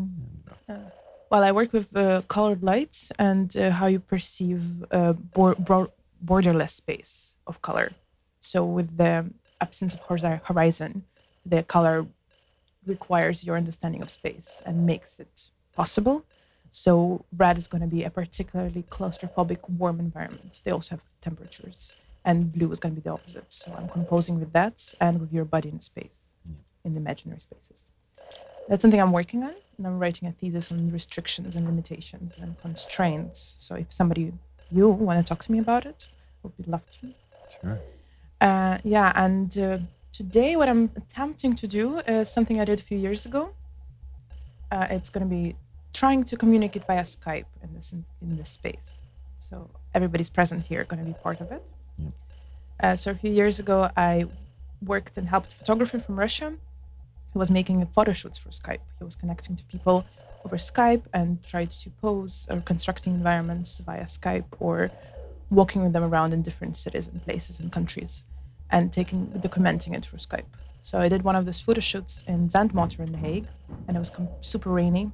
[1.31, 5.91] Well, I work with uh, colored lights and uh, how you perceive uh, bor- bor-
[6.25, 7.93] borderless space of color.
[8.41, 9.27] So, with the
[9.61, 11.05] absence of horiz- horizon,
[11.47, 12.07] the color
[12.87, 16.25] requires your understanding of space and makes it possible.
[16.73, 20.63] So, red is going to be a particularly claustrophobic, warm environment.
[20.65, 23.53] They also have temperatures, and blue is going to be the opposite.
[23.53, 26.31] So, I'm composing with that and with your body in space,
[26.85, 27.91] in imaginary spaces
[28.71, 32.59] that's something I'm working on, and I'm writing a thesis on restrictions and limitations and
[32.61, 33.57] constraints.
[33.59, 34.33] So if somebody
[34.71, 36.07] you want to talk to me about it,
[36.45, 37.13] would be love to.
[37.61, 37.79] Sure.
[38.41, 39.79] Uh, yeah, and uh,
[40.21, 43.43] today what I'm attempting to do is something I did a few years ago.
[44.71, 45.57] Uh, it's going to be
[45.95, 47.89] trying to communicate via Skype in this
[48.25, 48.91] in this space.
[49.39, 49.55] So
[49.95, 51.63] everybody's present here going to be part of it.
[52.83, 54.13] Uh, so a few years ago, I
[54.93, 56.49] worked and helped a photographer from Russia
[57.33, 58.85] who was making photo shoots for Skype.
[58.99, 59.97] He was connecting to people
[60.45, 64.91] over Skype and tried to pose or constructing environments via Skype or
[65.59, 68.25] walking with them around in different cities and places and countries
[68.71, 70.45] and taking documenting it through Skype.
[70.83, 73.49] So I did one of those photo shoots in Zandmotor in The Hague
[73.87, 75.11] and it was com- super rainy.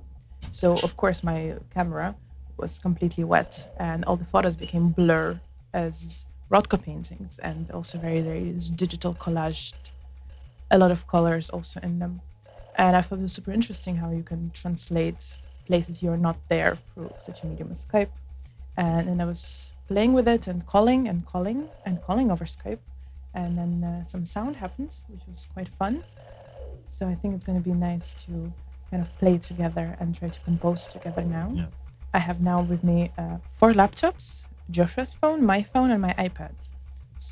[0.50, 2.14] So of course my camera
[2.56, 5.40] was completely wet and all the photos became blur
[5.72, 9.74] as Rothko paintings and also very very digital collaged,
[10.70, 12.20] a lot of colors also in them,
[12.76, 16.76] and I thought it was super interesting how you can translate places you're not there
[16.94, 18.14] through such a medium as Skype,
[18.76, 22.78] and then I was playing with it and calling and calling and calling over Skype,
[23.36, 26.02] and then uh, some sound happened, which was quite fun.
[26.88, 28.52] So I think it's going to be nice to
[28.90, 31.52] kind of play together and try to compose together now.
[31.54, 31.66] Yeah.
[32.14, 36.54] I have now with me uh, four laptops, Joshua's phone, my phone, and my iPad.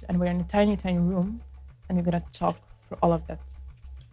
[0.08, 1.40] And we're in a tiny, tiny room,
[1.88, 2.56] and we're gonna talk
[2.88, 3.40] for all of that.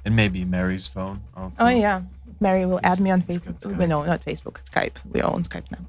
[0.05, 1.55] And maybe Mary's phone also.
[1.59, 2.01] Oh yeah,
[2.39, 3.87] Mary will add me on Facebook.
[3.87, 4.97] No, not Facebook, Skype.
[5.11, 5.85] We're all on Skype now.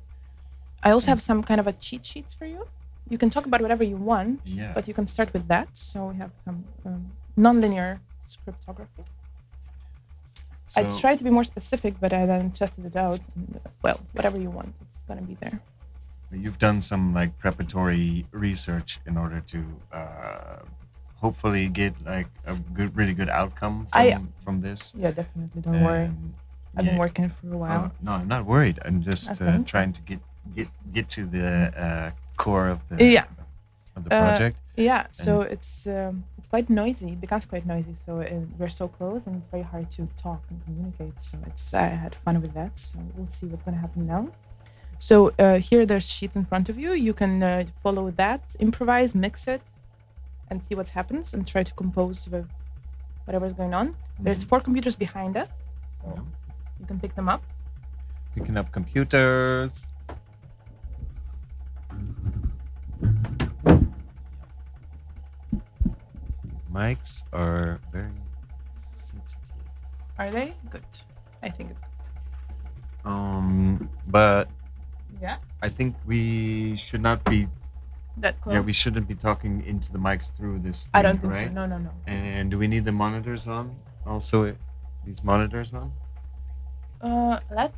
[0.82, 2.66] I also have some kind of a cheat sheets for you.
[3.12, 4.72] You can talk about whatever you want, Yeah.
[4.76, 5.68] but you can start with that.
[5.76, 8.00] So we have some um, non-linear
[8.34, 9.04] scriptography.
[10.64, 13.20] So, I tried to be more specific, but I then tested it out.
[13.36, 15.60] And, uh, well, whatever you want, it's gonna be there.
[16.44, 19.58] You've done some like preparatory research in order to
[19.92, 20.60] uh,
[21.16, 24.94] hopefully get like a good, really good outcome from, I- from this.
[24.96, 25.60] Yeah, definitely.
[25.60, 26.06] Don't worry.
[26.06, 26.34] Um,
[26.76, 27.82] I've been working for a while.
[27.92, 28.78] Oh, no, I'm not worried.
[28.86, 30.20] I'm just uh, trying to get
[30.56, 31.46] get get to the
[31.86, 33.24] uh, core of the Yeah.
[33.96, 34.56] of the Uh, project.
[34.74, 37.12] Yeah, so it's um, it's quite noisy.
[37.12, 37.94] It becomes quite noisy.
[38.06, 38.26] So uh,
[38.58, 41.20] we're so close, and it's very hard to talk and communicate.
[41.22, 42.78] So it's I had fun with that.
[42.78, 44.28] So we'll see what's going to happen now.
[44.98, 46.92] So uh, here, there's sheets in front of you.
[46.94, 49.60] You can uh, follow that, improvise, mix it,
[50.48, 52.48] and see what happens, and try to compose with
[53.26, 53.94] whatever's going on.
[54.18, 54.48] There's Mhm.
[54.48, 55.48] four computers behind us,
[56.02, 56.22] so Yeah.
[56.80, 57.42] you can pick them up.
[58.34, 59.86] Picking up computers.
[66.72, 68.10] Mics are very
[68.76, 69.38] sensitive.
[70.18, 70.84] Are they good?
[71.42, 71.80] I think it's
[73.04, 74.48] Um, but
[75.20, 75.38] yeah.
[75.62, 77.48] I think we should not be.
[78.18, 78.54] That close.
[78.54, 80.88] Yeah, we shouldn't be talking into the mics through this.
[80.94, 81.48] I don't think right?
[81.48, 81.52] so.
[81.52, 81.90] No, no, no.
[82.06, 83.74] And do we need the monitors on?
[84.06, 84.54] Also,
[85.06, 85.92] these monitors on
[87.00, 87.72] Uh, let.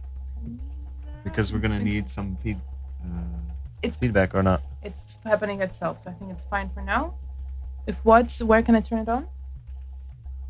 [1.22, 2.61] because we're gonna need some feed.
[3.03, 3.54] Uh,
[3.85, 4.61] It's- feedback or not?
[4.82, 7.14] it's happening itself, so I think it's fine for now.
[7.87, 9.26] If what, where can I turn it on?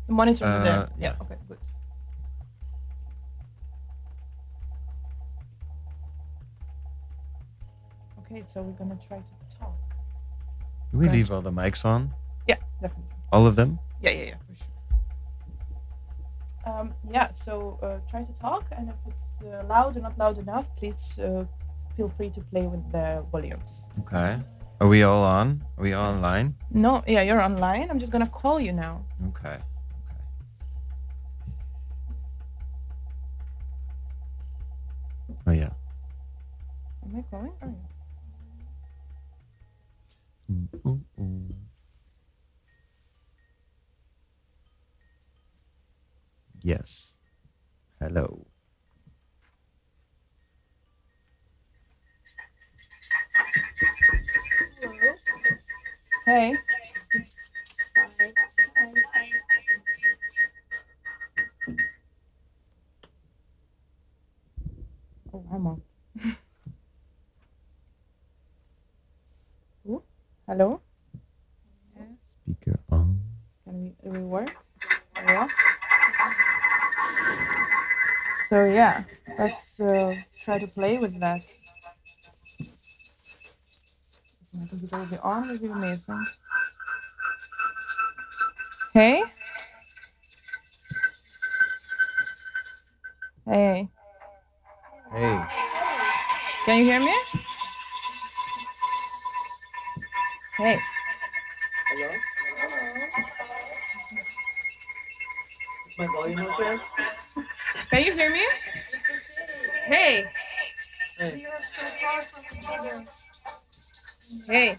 [0.07, 0.73] The monitors are there.
[0.73, 1.13] Uh, Yeah.
[1.13, 1.21] yeah.
[1.21, 1.35] Okay.
[1.47, 1.57] Good.
[8.21, 9.75] Okay, so we're gonna try to talk.
[10.91, 11.15] Do we Right.
[11.15, 12.13] leave all the mics on?
[12.47, 13.13] Yeah, definitely.
[13.31, 13.79] All of them?
[14.01, 14.73] Yeah, yeah, yeah, for sure.
[16.65, 20.37] Um, yeah, so uh, try to talk, and if it's uh, loud or not loud
[20.39, 21.45] enough, please uh,
[21.95, 23.89] feel free to play with the volumes.
[24.01, 24.39] Okay.
[24.81, 25.63] Are we all on?
[25.77, 26.55] Are we all online?
[26.71, 27.89] No, yeah, you're online.
[27.89, 29.05] I'm just gonna call you now.
[29.29, 29.57] Okay.
[35.31, 35.39] Okay.
[35.47, 35.69] Oh yeah.
[37.03, 37.53] Am I calling?
[37.63, 37.95] Oh, yeah.
[40.51, 41.53] Mm.
[46.61, 47.15] Yes.
[47.99, 48.44] Hello.
[56.25, 56.53] Hey.
[65.33, 65.81] Oh, I'm on.
[69.87, 70.01] Ooh,
[70.47, 70.81] hello.
[72.25, 73.19] Speaker on.
[73.63, 74.51] Can we, it will work?
[75.27, 75.47] Yeah.
[78.49, 79.03] So yeah,
[79.37, 81.41] let's uh, try to play with that.
[84.95, 85.47] If My computer will be on.
[85.49, 86.25] Would be amazing.
[88.93, 89.23] Hey.
[93.45, 93.89] Hey.
[95.11, 95.45] Hey.
[96.65, 97.13] Can you hear me?
[100.57, 100.77] Hey.
[101.87, 102.09] Hello?
[105.87, 106.77] Is my volume okay?
[107.89, 108.45] Can you hear me?
[109.87, 110.25] Hey.
[111.17, 111.45] Hey,
[114.47, 114.75] Hey.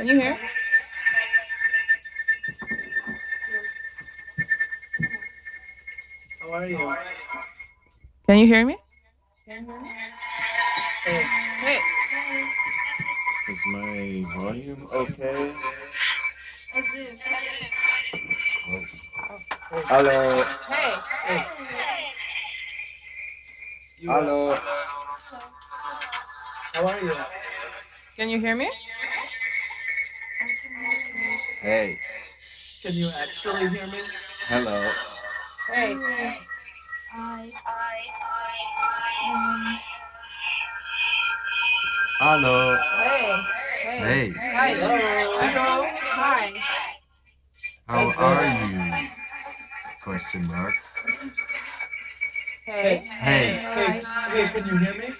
[0.00, 0.34] Can you hear?
[6.40, 6.96] how are you?
[8.26, 8.78] Can you hear me?
[9.44, 9.60] Hey,
[11.04, 11.78] Hey.
[13.50, 15.50] Is my volume okay?
[19.84, 20.44] Hello.
[20.70, 21.40] Hey.
[24.00, 24.56] you, uh,
[26.72, 27.14] How are you?
[28.16, 28.66] Can you hear me?
[31.60, 31.98] Hey.
[32.82, 34.00] Can you actually hear me?
[34.48, 34.88] Hello.
[35.68, 35.94] Hey.
[42.20, 42.78] Hello.
[43.02, 43.42] Hey.
[43.82, 44.30] Hey.
[44.32, 44.74] Hey, Hi.
[44.74, 45.86] Hello.
[46.00, 46.52] Hi.
[47.88, 48.80] how are you?
[50.04, 50.74] Question mark.
[52.66, 53.00] Hey.
[53.20, 55.12] Hey, Hey, hey, can you hear me?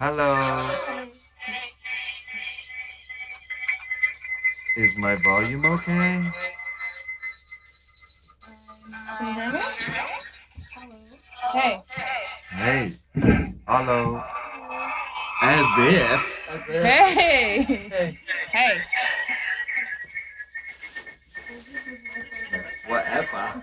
[0.00, 0.93] hello.
[4.94, 6.22] Is my volume okay?
[9.18, 9.58] Can you hear me?
[11.52, 11.80] Hey.
[12.52, 12.90] Hey,
[13.66, 14.22] hello.
[15.42, 16.46] As if.
[16.46, 16.86] That's it.
[16.86, 17.62] Hey.
[17.64, 18.18] Hey,
[18.52, 18.78] Hey.
[22.86, 23.62] Whatever.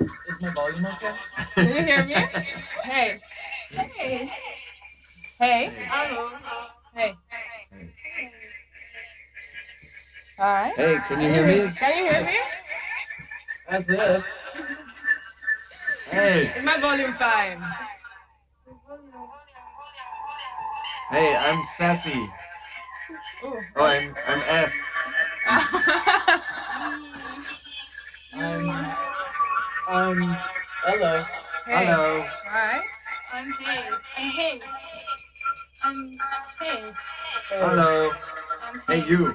[0.00, 1.14] is my volume okay?
[1.54, 2.14] Can you hear me?
[2.86, 3.14] Hey.
[3.72, 4.28] Hey.
[5.38, 5.68] Hey.
[5.90, 6.30] Hello.
[6.94, 7.14] Hey.
[10.46, 10.72] Hi.
[10.76, 11.72] Hey, can you hear me?
[11.80, 12.36] Can you hear me?
[13.66, 14.28] As if.
[16.10, 17.58] Hey, Is my volume fine?
[21.08, 22.28] hey, I'm Sassy.
[23.42, 23.64] Ooh.
[23.74, 24.72] Oh, I'm I'm S.
[28.36, 28.66] Um,
[29.88, 30.36] um,
[30.84, 31.24] hello.
[31.64, 31.86] Hey.
[31.86, 32.22] Hello.
[32.44, 32.82] Hi.
[33.32, 33.84] I'm hey.
[34.18, 34.60] I'm hey.
[35.84, 35.94] I'm
[36.60, 36.84] hey.
[37.48, 37.58] Hey.
[37.60, 38.10] Hello.
[38.68, 39.32] I'm Hey, You.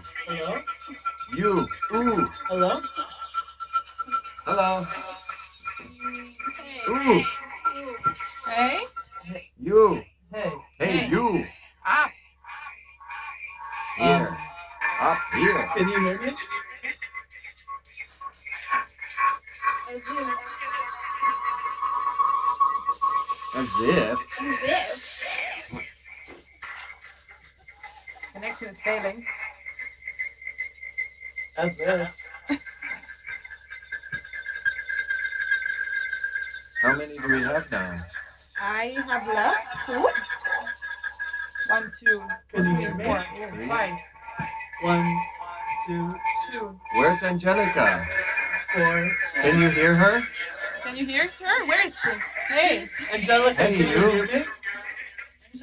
[53.80, 54.28] You.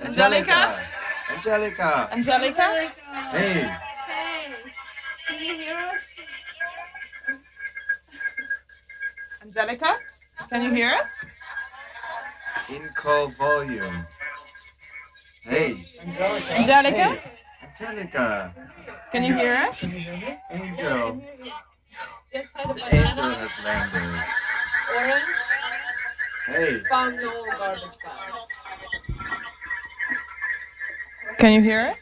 [0.04, 0.78] Angelica?
[1.34, 2.08] Angelica.
[2.12, 2.62] Angelica?
[3.32, 3.68] Hey.
[4.08, 4.54] Hey.
[5.28, 6.04] Can you hear us?
[9.44, 9.96] Angelica?
[10.48, 11.12] Can you hear us?
[12.70, 14.04] In call volume.
[15.48, 15.74] Hey.
[16.06, 16.54] Angelica.
[16.58, 17.04] Angelica?
[17.04, 17.36] Hey.
[17.62, 18.54] Angelica.
[19.12, 19.45] Can you hear
[31.46, 31.96] Can you hear us?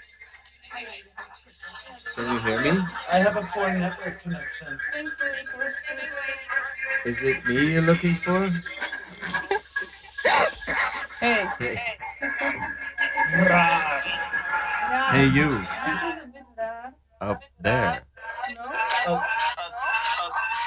[2.16, 2.70] Can you hear me?
[3.12, 4.78] I have a poor network connection.
[7.04, 8.40] Is it me you're looking for?
[11.20, 11.78] Hey, Hey.
[15.12, 15.50] Hey, you.
[15.50, 16.94] This is a bit bad.
[17.20, 18.02] Up there.
[18.54, 19.20] No?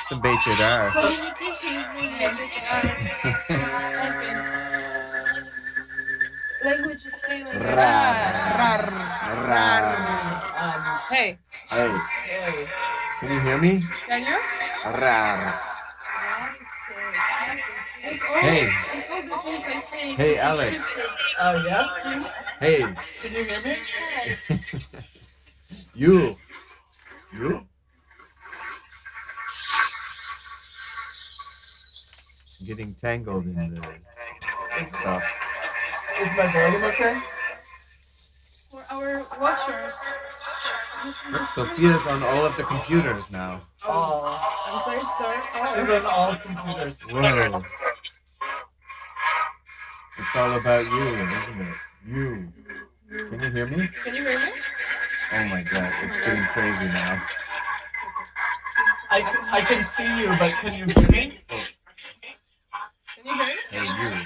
[0.03, 0.91] It's a beetje raar.
[0.91, 2.28] Communication is really a.
[6.63, 7.59] Language is failing.
[9.38, 9.43] Um,
[11.09, 11.38] Hey,
[11.69, 11.91] Hey.
[12.25, 12.67] hey.
[13.19, 13.83] Can you hear me?
[14.07, 14.38] can you?
[18.41, 18.65] Hey.
[18.65, 20.99] all, if all the things I say Hey, Alex.
[21.39, 21.85] Oh, yeah?
[22.59, 22.81] Hey.
[23.21, 23.75] Can you hear me?
[25.93, 26.35] you.
[27.38, 27.61] You?
[32.65, 35.23] Getting tangled in the stuff.
[36.19, 37.36] Is my volume okay?
[39.38, 39.93] For our watchers,
[41.05, 43.59] is Look, Sophia's on all of the computers now.
[43.88, 44.35] Oh,
[44.67, 45.38] I'm very sorry.
[45.38, 47.01] she's on all computers.
[47.03, 47.61] Whoa.
[50.17, 51.75] It's all about you, isn't it?
[52.07, 52.53] You.
[53.29, 53.88] Can you hear me?
[54.03, 54.51] Can you hear me?
[55.33, 57.21] Oh my god, it's getting crazy now.
[59.11, 61.38] I, can- I can see you, but can you hear me?
[61.47, 61.59] Can
[63.23, 63.53] you hear me?
[63.69, 64.25] Hey, you.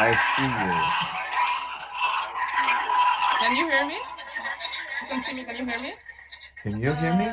[0.00, 1.17] I see
[3.48, 3.94] Can you hear me?
[3.94, 5.42] You can see me.
[5.42, 5.94] Can you hear me?
[6.62, 7.24] Can you hear me?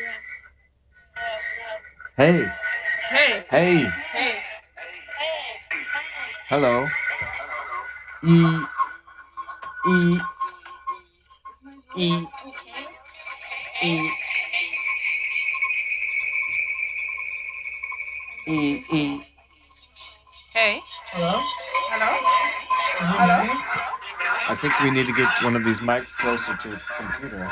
[0.00, 0.22] Yes.
[2.16, 2.48] Hey,
[3.10, 4.40] Hey, hey, hey.
[6.48, 6.86] hello.
[8.24, 8.64] E,
[9.88, 10.18] E,
[11.98, 12.26] E,
[13.82, 14.10] E,
[18.46, 19.35] E, E.
[20.56, 20.80] Hey.
[21.12, 21.36] Hello?
[21.92, 22.16] Hello?
[22.96, 23.44] Can Hello?
[24.48, 27.44] I think we need to get one of these mics closer to the computer.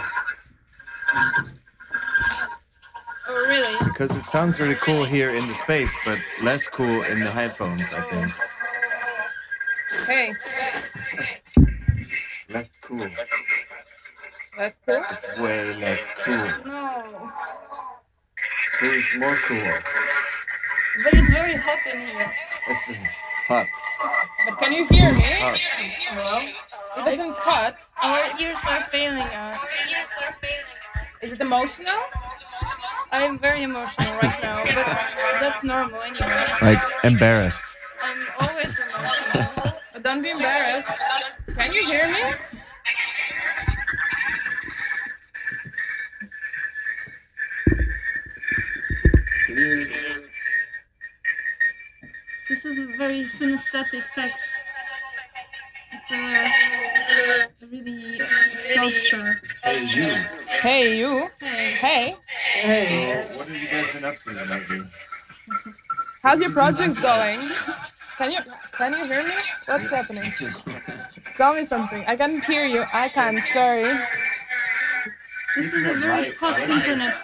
[3.28, 3.76] Oh, really?
[3.84, 7.92] because it sounds really cool here in the space, but less cool in the headphones,
[7.92, 8.24] I think.
[10.08, 10.32] Hey,
[12.56, 12.96] Less cool.
[12.96, 13.36] that's
[14.56, 15.04] cool.
[15.12, 16.72] It's way less cool.
[16.72, 17.30] No.
[18.80, 19.72] Who's more cool?
[21.04, 22.32] But it's very hot in here.
[22.68, 22.90] It's
[23.46, 23.66] hot.
[24.46, 25.20] But can you hear me?
[25.20, 25.58] Hot.
[25.58, 26.40] Hello?
[26.96, 27.76] It isn't hot.
[28.02, 29.68] Our ears are failing us.
[31.20, 32.00] Is it emotional?
[33.12, 34.86] I'm very emotional right now, but
[35.40, 36.46] that's normal anyway.
[36.62, 37.76] Like embarrassed.
[38.02, 39.72] I'm always emotional.
[39.92, 40.90] But don't be embarrassed.
[41.58, 42.22] Can you hear me?
[52.64, 54.54] This is a very synesthetic text.
[56.10, 59.26] It's a really sculpture.
[59.62, 60.08] Hey you.
[60.62, 61.12] Hey, you.
[61.42, 62.14] Hey.
[62.62, 62.84] Hey.
[62.86, 63.20] hey.
[63.20, 64.80] So what have you guys been up to lately?
[66.22, 67.40] How's your project going?
[68.16, 68.40] Can you
[68.72, 69.34] can you hear me?
[69.66, 70.32] What's happening?
[71.36, 72.02] Tell me something.
[72.08, 72.82] I can't hear you.
[72.94, 73.46] I can't.
[73.46, 73.82] Sorry.
[75.54, 77.20] This is a very fast internet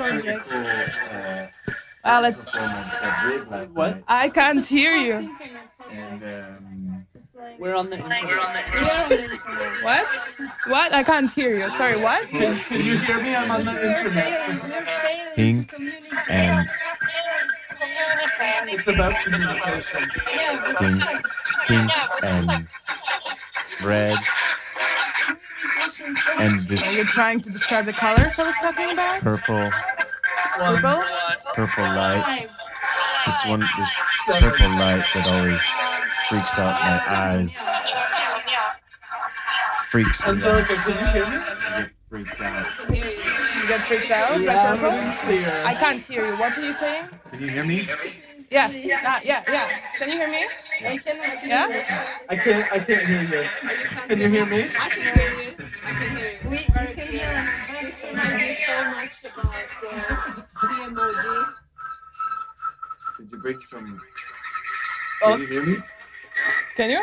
[2.03, 2.51] project.
[3.51, 4.03] Well, it, What?
[4.09, 5.37] I can't hear you.
[5.91, 7.07] And um,
[7.59, 8.23] We're on the internet.
[9.83, 10.07] What?
[10.69, 10.93] What?
[10.95, 11.69] I can't hear you.
[11.71, 11.97] Sorry.
[11.97, 12.29] What?
[12.29, 13.35] Can, can you hear me?
[13.35, 15.37] I'm on the internet.
[15.37, 15.73] Pink
[16.31, 16.67] and
[18.73, 20.01] It's about communication.
[20.79, 21.03] pink,
[21.67, 21.91] pink
[22.25, 22.51] and
[23.85, 24.17] red
[26.39, 26.89] and this.
[26.89, 29.21] Are you trying to describe the colors I was talking about?
[29.21, 29.71] purple
[30.57, 31.03] Purple?
[31.67, 32.49] Purple light.
[33.27, 33.97] This one this
[34.27, 35.63] purple light that always
[36.29, 37.63] freaks out my eyes.
[39.91, 40.65] Freaks me out.
[40.67, 41.37] Can you hear me?
[41.37, 42.67] I get freaked out.
[42.89, 45.67] You get freaked out by Yeah, purple?
[45.67, 46.33] I can't hear you.
[46.37, 47.09] What are you saying?
[47.31, 47.83] Can you hear me?
[48.51, 48.71] Yeah.
[48.71, 49.21] Yeah.
[49.23, 49.43] Yeah.
[49.49, 49.67] Yeah.
[49.99, 50.47] Can you hear me?
[50.83, 52.07] Yeah.
[52.29, 52.73] I can't.
[52.73, 53.45] I can't hear you.
[54.09, 54.67] Can you hear me?
[54.79, 55.53] I can hear you.
[55.85, 56.51] I can hear you.
[56.51, 56.65] We, you
[56.95, 57.95] can hear us best.
[58.01, 59.53] Thank you so much about
[60.61, 61.37] the emoji.
[63.19, 64.01] Did you bring some?
[65.23, 65.33] Oh.
[65.33, 65.77] Can you hear me?
[66.77, 67.03] Can you?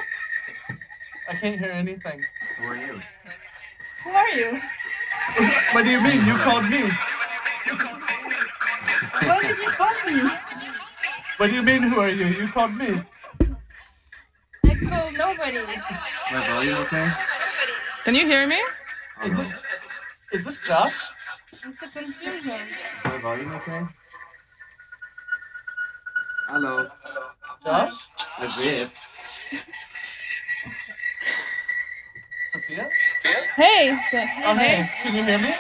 [1.30, 2.24] I can't hear anything.
[2.58, 3.02] Who are you?
[4.04, 4.60] Who are you?
[5.74, 6.26] What do you mean?
[6.26, 6.90] You called me.
[9.22, 10.30] Why did you call me?
[11.38, 11.84] What do you mean?
[11.84, 12.28] Who are you?
[12.28, 13.04] You called me.
[14.86, 15.58] I nobody.
[16.32, 17.10] My volume okay?
[18.06, 18.60] Can you hear me?
[19.22, 19.44] Oh, Is no.
[19.44, 19.64] this
[20.34, 21.00] is this Josh?
[21.66, 22.52] It's a confusion.
[22.52, 23.82] Is my volume okay?
[26.50, 26.88] Hello.
[27.66, 27.94] Josh?
[28.40, 28.94] As if.
[32.54, 32.90] Sophia?
[33.56, 33.98] Hey.
[34.46, 35.54] Oh hey, can you hear me?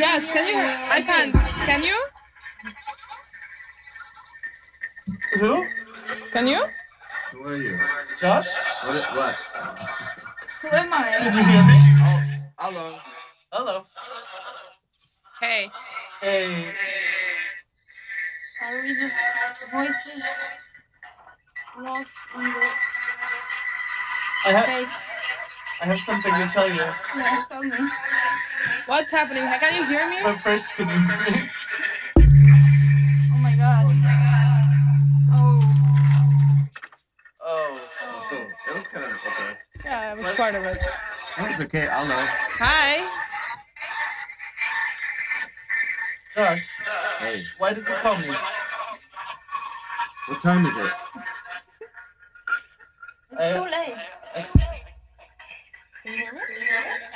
[0.00, 0.30] Yes.
[0.30, 0.56] Can you?
[0.90, 1.34] I can't.
[1.66, 1.98] Can you?
[5.40, 5.66] Who?
[6.32, 6.64] Can you?
[7.32, 7.78] Who are you?
[8.20, 8.48] Josh?
[8.84, 9.16] What?
[9.16, 9.34] What?
[10.60, 11.24] Who am Can I?
[11.24, 11.78] you hear me?
[12.04, 12.20] Oh,
[12.58, 12.90] hello.
[13.52, 13.80] Hello.
[15.40, 15.68] Hey.
[16.20, 16.44] Hey.
[18.62, 20.24] Are we just voices
[21.80, 22.68] lost in the
[24.44, 24.98] I have space?
[25.80, 26.74] I have something to tell you.
[27.16, 27.88] Yeah, tell me.
[28.88, 29.44] What's happening?
[29.58, 30.16] Can you hear me?
[30.22, 31.50] But first, can you hear me?
[40.12, 40.78] Yeah, I was part of it.
[41.38, 41.88] That was okay.
[41.90, 42.26] Hello.
[42.58, 43.08] Hi.
[46.34, 46.80] Josh,
[47.18, 47.42] Hey.
[47.58, 48.28] why did you call me?
[50.28, 50.92] What time is it?
[53.32, 53.96] It's I- too uh, late.
[54.34, 54.46] I-
[56.04, 56.40] Can you hear me?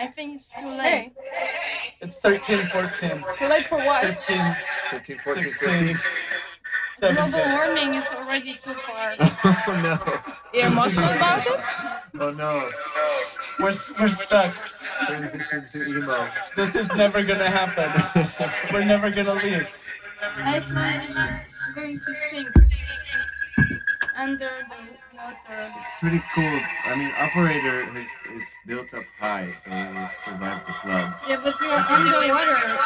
[0.01, 1.13] I think it's too late.
[2.01, 4.05] It's 13, 14, Too late for what?
[4.07, 4.57] 15,
[4.91, 5.97] 13, 14, 16, 15.
[7.01, 7.53] Global 17.
[7.53, 9.13] warming is already too far.
[9.69, 9.99] Oh no.
[10.53, 11.61] You're emotional about it?
[12.19, 12.61] Oh no.
[13.59, 14.55] We're, we're stuck.
[15.07, 16.27] Transition to emo.
[16.57, 17.91] This is never gonna happen.
[18.73, 19.67] We're never gonna leave.
[20.39, 22.49] Iceland is going to sink
[24.17, 25.73] under the water.
[25.77, 26.61] It's pretty cool.
[26.87, 31.19] I mean, operator is, is built up high, so he will survive the floods.
[31.29, 32.79] Yeah, but we are underwater.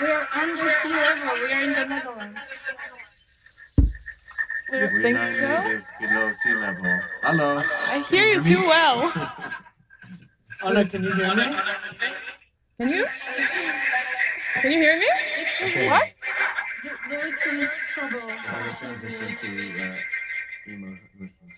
[0.00, 1.34] We are under sea level.
[1.34, 3.19] We are in the Netherlands.
[4.72, 5.80] You We're think so?
[6.00, 7.00] below sea level.
[7.22, 7.58] Hello.
[7.90, 9.10] I hear you too well.
[10.64, 11.42] Anna, can you hear me?
[12.78, 13.06] Can you?
[14.62, 15.06] Can you hear me?
[15.64, 15.90] Okay.
[15.90, 16.08] What?
[16.84, 18.28] There- There is some trouble.
[18.28, 20.96] Now we transition to emo.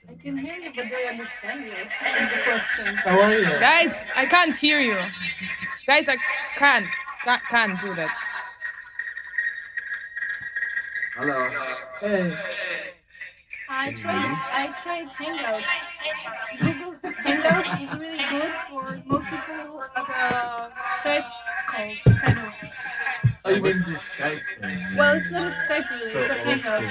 [0.08, 1.70] I can hear you, but do I understand you?
[2.02, 2.96] That's the question.
[3.04, 3.44] How are you?
[3.60, 4.96] Guys, I can't hear you.
[5.86, 6.16] Guys, I
[6.56, 6.86] can't.
[7.24, 8.10] Can't, can't do that.
[11.14, 11.36] Hello.
[12.00, 12.30] Hey.
[13.82, 15.66] I tried I tried Hangouts.
[16.62, 21.30] Google Hangouts is really good for multiple uh, Skype
[21.66, 22.54] calls, kind of.
[23.44, 24.78] Oh, you mean the Skype thing?
[24.96, 26.82] Well, it's not a Skype really, it's a Hangout.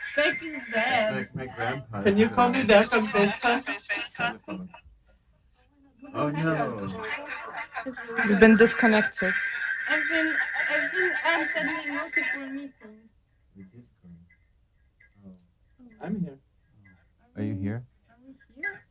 [0.00, 1.14] Skype is bad.
[1.16, 2.02] like my grandpa.
[2.02, 4.68] Can you call me back on FaceTime?
[6.14, 6.94] Oh no.
[7.84, 9.34] It's really You've been disconnected.
[9.90, 10.28] I've been
[10.70, 11.12] I've been
[11.42, 13.05] attending multiple meetings.
[16.02, 16.38] I'm here.
[17.36, 17.84] Are you here?
[18.10, 18.82] Are we here?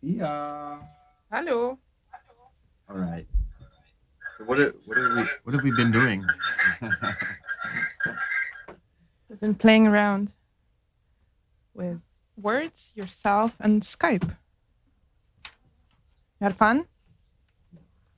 [0.00, 0.78] Sophia.
[1.30, 1.78] Hello.
[2.88, 3.26] All right.
[4.36, 6.24] So what are, what are we what have we been doing?
[9.28, 10.32] We've been playing around
[11.74, 12.00] with
[12.42, 14.28] words, yourself, and Skype.
[16.40, 16.86] You had fun?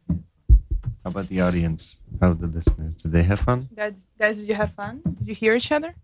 [0.09, 1.99] How about the audience?
[2.21, 2.97] How the listeners?
[2.97, 3.69] Did they have fun?
[3.75, 5.03] Guys, guys, did you have fun?
[5.19, 5.95] Did you hear each other?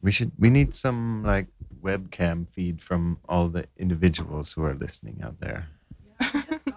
[0.00, 1.46] We should we need some like
[1.82, 5.68] webcam feed from all the individuals who are listening out there.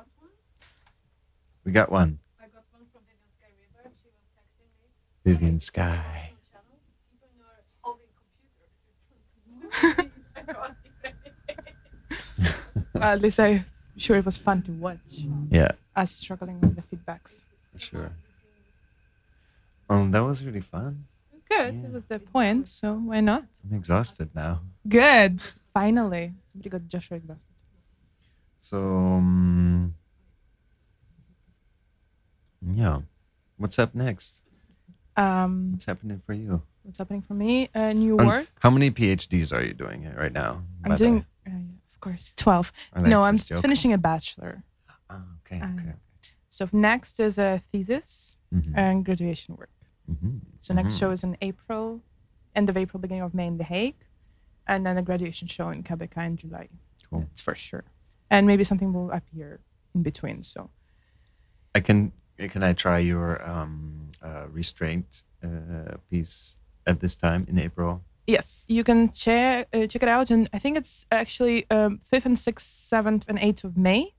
[1.68, 2.20] We got one.
[2.40, 3.92] I got one from Vivian Sky River.
[4.02, 5.34] She was texting me.
[5.34, 6.32] Vivian Sky.
[10.48, 10.76] channel.
[10.84, 11.74] People are holding
[12.38, 12.56] computers.
[12.94, 13.66] Well, at least I'm
[13.98, 17.44] sure it was fun to watch Yeah, us struggling with the feedbacks.
[17.74, 18.12] for sure.
[19.90, 21.06] Um, that was really fun.
[21.50, 21.76] Good.
[21.76, 21.86] Yeah.
[21.88, 23.46] It was the point, so why not?
[23.70, 24.62] I'm exhausted now.
[24.88, 25.42] Good.
[25.74, 27.54] Finally, somebody got Joshua exhausted.
[28.58, 29.94] So, um,
[32.74, 33.00] yeah.
[33.58, 34.44] What's up next?
[35.16, 36.62] Um, What's happening for you?
[36.88, 37.68] What's happening for me?
[37.76, 38.48] Uh, new Um, work.
[38.62, 40.64] How many PhDs are you doing right now?
[40.86, 41.52] I'm doing, uh,
[41.94, 42.72] of course, twelve.
[42.94, 43.62] I no, I'm joke.
[43.62, 44.64] finishing a bachelor.
[45.10, 45.94] Oh, okay, um, okay.
[46.48, 49.76] So next is a thesis Mhm, and graduation work.
[50.10, 51.00] mhm, So next mhm.
[51.00, 52.02] show is in April,
[52.56, 54.02] end of April, beginning of May in The Hague,
[54.66, 56.70] and then a graduation show in KABK in July.
[57.10, 57.20] Cool.
[57.28, 57.84] That's for sure.
[58.30, 59.60] And maybe something will appear
[59.94, 60.42] in between.
[60.44, 60.70] So
[61.76, 62.14] I can.
[62.38, 66.56] Can I try your um, uh, restraint uh, piece
[66.88, 68.02] at this time in April?
[68.28, 72.26] yes, you can check uh, check it out, and I think it's actually um, fifth
[72.26, 74.14] and sixth, seventh, and eighth of May.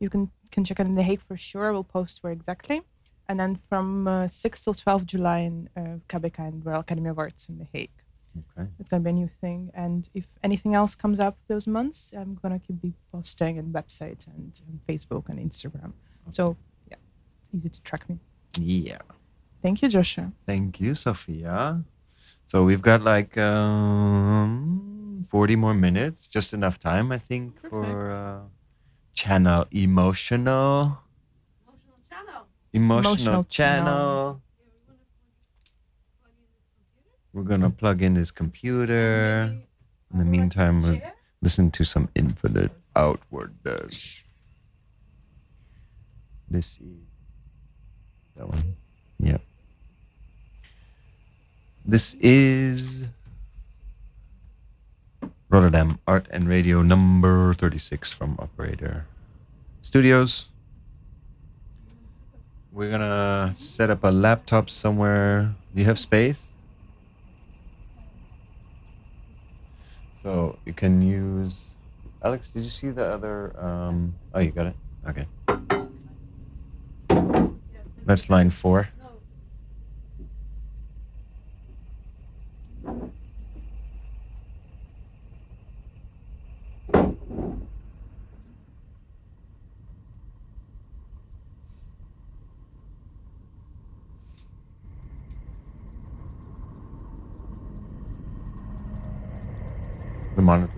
[0.00, 1.72] You can can check it in The Hague for sure.
[1.72, 2.82] We'll post where exactly.
[3.28, 7.18] And then from uh, 6th till 12th July in uh, KABK and Royal Academy of
[7.18, 7.88] Arts in The Hague.
[8.36, 8.68] Okay.
[8.78, 9.70] It's going to be a new thing.
[9.72, 13.66] And if anything else comes up those months, I'm going to keep be posting on
[13.66, 15.92] website and, and Facebook and Instagram.
[16.28, 16.56] So,
[16.90, 16.96] yeah,
[17.40, 18.18] it's easy to track me.
[18.58, 18.98] Yeah.
[19.62, 20.32] Thank you, Joshua.
[20.44, 21.82] Thank you, Sophia.
[22.52, 28.40] So we've got like um, 40 more minutes, just enough time, I think, for uh,
[29.14, 30.98] channel emotional.
[31.64, 32.46] Emotional channel.
[32.74, 33.86] Emotional, Emotional channel.
[33.86, 34.42] channel.
[37.32, 39.56] We're going to plug in this computer.
[40.12, 41.00] In the meantime, we'll
[41.40, 44.22] listen to some infinite outwardness.
[46.50, 47.00] This is
[48.36, 48.76] that one.
[49.20, 49.40] Yep.
[51.84, 53.08] This is
[55.50, 59.04] Rotterdam Art and Radio number 36 from Operator
[59.80, 60.46] Studios.
[62.70, 65.56] We're gonna set up a laptop somewhere.
[65.74, 66.50] Do you have space?
[70.22, 71.64] So you can use.
[72.22, 73.58] Alex, did you see the other?
[73.58, 74.76] Um, oh, you got it.
[75.08, 75.26] Okay.
[78.06, 78.88] That's line four.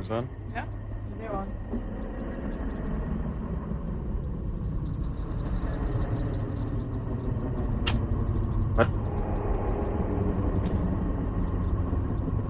[0.07, 0.29] The monitor's on.
[0.55, 0.67] Yeah,
[1.19, 1.47] they're on.
[8.77, 8.87] What?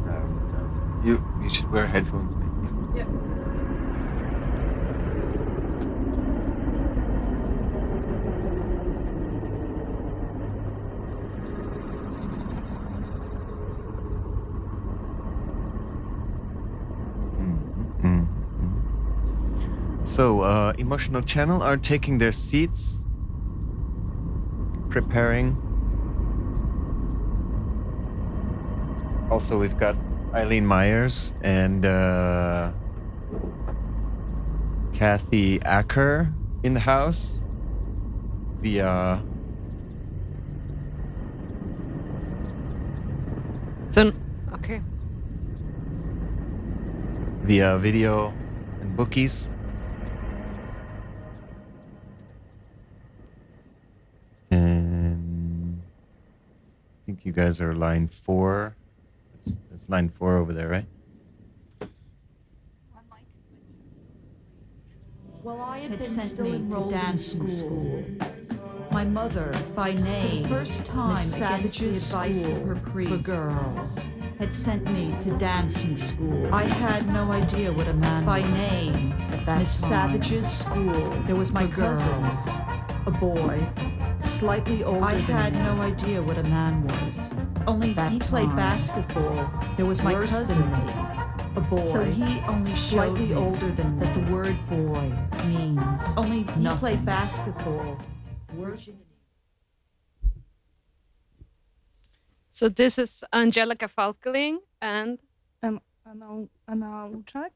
[0.08, 2.34] Um, you you should wear headphones.
[2.34, 2.98] Maybe.
[2.98, 3.06] Yeah.
[18.02, 18.26] Mm,
[20.14, 23.02] So, uh, emotional channel are taking their seats,
[24.88, 25.58] preparing.
[29.28, 29.96] also, we've got
[30.32, 32.70] Eileen Myles and uh,
[34.92, 37.42] Kathy Acker in the house
[38.62, 39.20] via
[43.88, 44.12] So,
[44.52, 44.80] okay.
[47.42, 48.32] via video
[48.80, 49.50] and bookies.
[57.24, 58.76] Think you guys are line four.
[59.32, 60.86] That's, that's line four over there, right?
[65.42, 68.04] Well, I had, had been sent still me to enrolled in dancing school.
[68.90, 73.10] My mother, by name, the first time Miss Savage's advice school of her priest.
[73.10, 73.98] for girls,
[74.38, 76.54] had sent me to dancing school.
[76.54, 78.50] I had no idea what a man by was.
[78.52, 79.90] name, at that Miss time.
[79.90, 81.10] Savage's school.
[81.26, 82.48] There was my cousin, girls.
[83.06, 83.68] a boy,
[84.38, 85.62] slightly older I than had me.
[85.62, 87.16] no idea what a man was.
[87.66, 88.56] Only that he played time.
[88.56, 89.50] basketball.
[89.76, 90.92] There was my worse cousin, than me.
[91.56, 94.22] a boy, So he only slightly showed me older than that me.
[94.22, 95.06] the word boy
[95.46, 96.78] means only he Nothing.
[96.80, 97.98] played basketball.
[98.54, 98.88] Worse
[102.50, 105.18] So this is Angelica Falkeling and
[105.62, 105.80] Anna,
[106.68, 107.50] Anna Łuczak.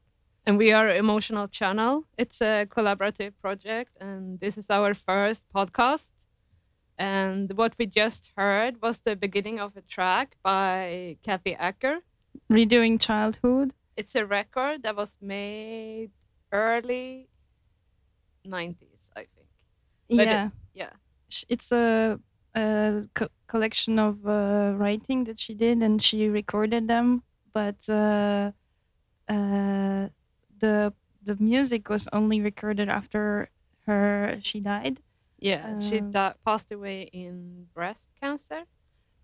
[0.45, 2.03] and we are Emotional Channel.
[2.17, 6.18] It's a collaborative project, and this is our first podcast.
[6.99, 11.99] And what we just heard was the beginning of a track by Kathy Acker.
[12.51, 13.73] Redoing childhood.
[13.95, 16.11] It's a record that was made
[16.51, 17.29] early
[18.45, 19.47] 90s, I think.
[20.09, 20.49] But it- yeah.
[20.73, 20.89] yeah.
[21.47, 22.19] It's a,
[22.55, 27.23] a co- collection of uh, writing that she did, and she recorded them.
[27.53, 28.51] But uh,
[29.29, 30.09] uh,
[30.59, 30.93] the
[31.23, 33.49] the music was only recorded after
[33.85, 35.01] her she died.
[35.39, 38.65] Yeah, she Um, di- passed away in breast cancer,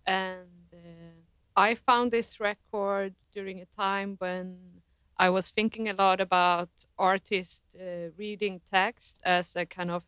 [0.06, 1.22] and uh,
[1.56, 4.82] I found this record during a time when
[5.18, 10.04] I was thinking a lot about artists uh, reading text as a kind of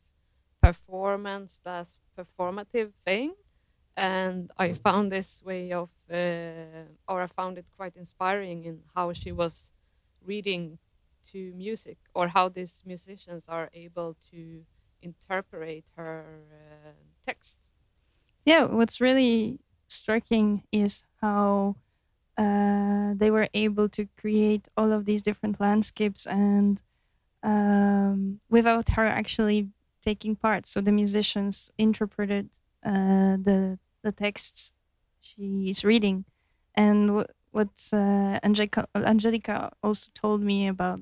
[0.62, 1.88] performance slash
[2.18, 3.34] performative thing,
[3.96, 9.12] and I found this way of, uh, or I found it quite inspiring in how
[9.12, 9.72] she was
[10.24, 10.78] reading
[11.32, 14.64] to music, or how these musicians are able to
[15.02, 16.92] interpret her uh,
[17.24, 17.68] texts.
[18.44, 21.76] yeah, what's really striking is how
[22.36, 26.82] uh, they were able to create all of these different landscapes and
[27.42, 29.68] um, without her actually
[30.02, 30.66] taking part.
[30.66, 32.50] So the musicians interpreted
[32.84, 34.72] uh, the the texts
[35.20, 36.24] she's reading,
[36.74, 41.00] and w- what uh, Angelica, Angelica also told me about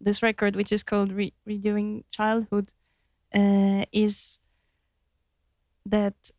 [0.00, 2.72] this record, which is called Re- "Redoing Childhood,"
[3.34, 4.40] uh, is
[5.86, 6.30] that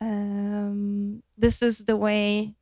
[0.00, 2.54] um, this is the way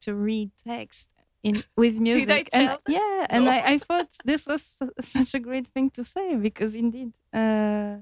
[0.00, 1.10] to read text
[1.42, 2.48] in with music.
[2.52, 3.50] and yeah, and No.
[3.50, 7.98] I, I thought this was such a great thing to say because indeed, uh,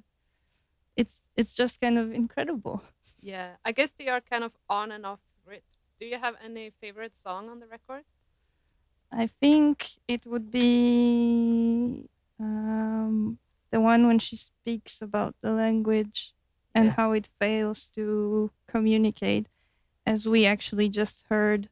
[0.96, 2.82] it's it's just kind of incredible.
[3.18, 5.62] Yeah, I guess they are kind of on and off grid.
[5.98, 8.04] Do you have any favorite song on the record?
[9.10, 12.08] I think it would be
[12.38, 13.38] um,
[13.70, 16.32] the one when she speaks about the language
[16.74, 16.92] and Yeah.
[16.92, 19.46] how it fails to communicate,
[20.04, 21.68] as we actually just heard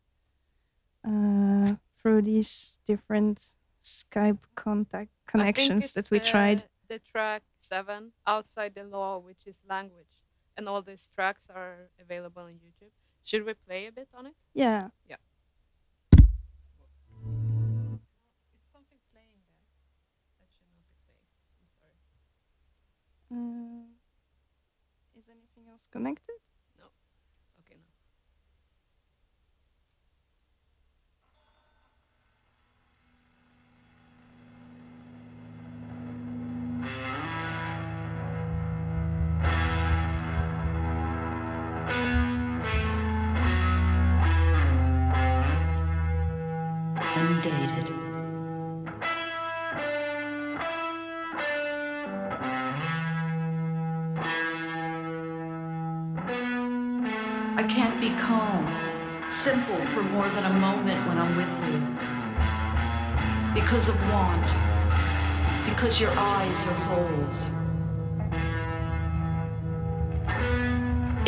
[1.04, 3.50] uh, through these different
[3.82, 6.64] Skype contact connections that we the, tried.
[6.88, 10.22] The track seven, "Outside the Law," which is language,
[10.56, 12.92] and all these tracks are available on YouTube.
[13.22, 14.34] Should we play a bit on it?
[14.54, 14.88] Yeah.
[15.08, 15.33] It's
[23.34, 23.82] Uh,
[25.18, 26.36] is anything else connected?
[57.56, 58.66] I can't be calm,
[59.30, 61.78] simple for more than a moment when I'm with you.
[63.54, 64.52] Because of want,
[65.64, 67.50] because your eyes are holes.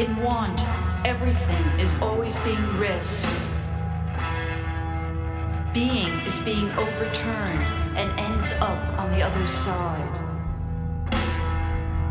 [0.00, 0.60] In want,
[1.06, 3.30] everything is always being risked.
[5.72, 7.62] Being is being overturned
[7.96, 10.18] and ends up on the other side.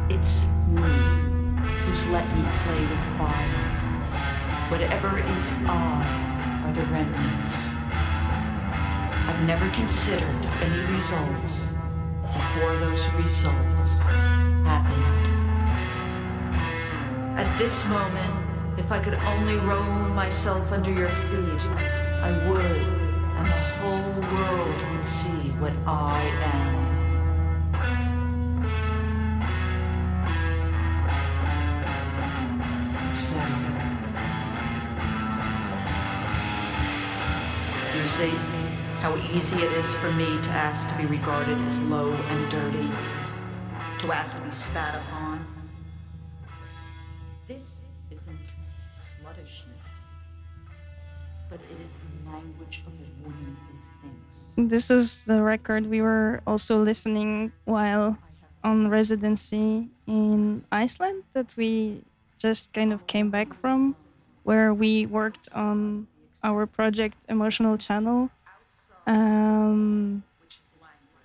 [0.09, 1.25] It's me
[1.83, 3.64] who's let me play with fire.
[4.69, 7.55] Whatever is I are the remnants.
[9.27, 11.61] I've never considered any results
[12.23, 13.99] before those results
[14.65, 15.03] happened.
[17.37, 19.83] At this moment, if I could only roll
[20.15, 21.61] myself under your feet,
[22.23, 22.65] I would,
[23.37, 26.74] and the whole world would see what I am.
[38.15, 38.29] See
[39.01, 42.87] how easy it is for me to ask to be regarded as low and dirty,
[43.99, 45.45] to ask to be spat upon.
[47.45, 48.39] This isn't
[48.95, 49.87] sluttishness,
[51.49, 54.71] but it is the language of a woman who thinks.
[54.71, 58.17] This is the record we were also listening while
[58.63, 62.01] on residency in Iceland that we
[62.37, 63.93] just kind of came back from,
[64.43, 66.07] where we worked on
[66.45, 68.29] our project Emotional Channel.
[69.07, 70.23] Um,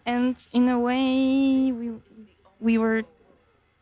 [0.06, 1.88] and in a way, we
[2.66, 3.02] we were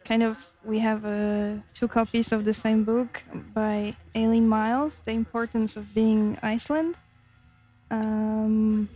[0.04, 0.34] kind of
[0.64, 3.22] we have uh, two copies of the same book
[3.54, 6.94] by Eileen Myles, The Importance of Being Iceland.
[7.90, 8.88] Um,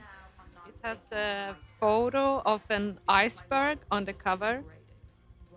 [0.69, 4.63] It has a photo of an iceberg on the cover,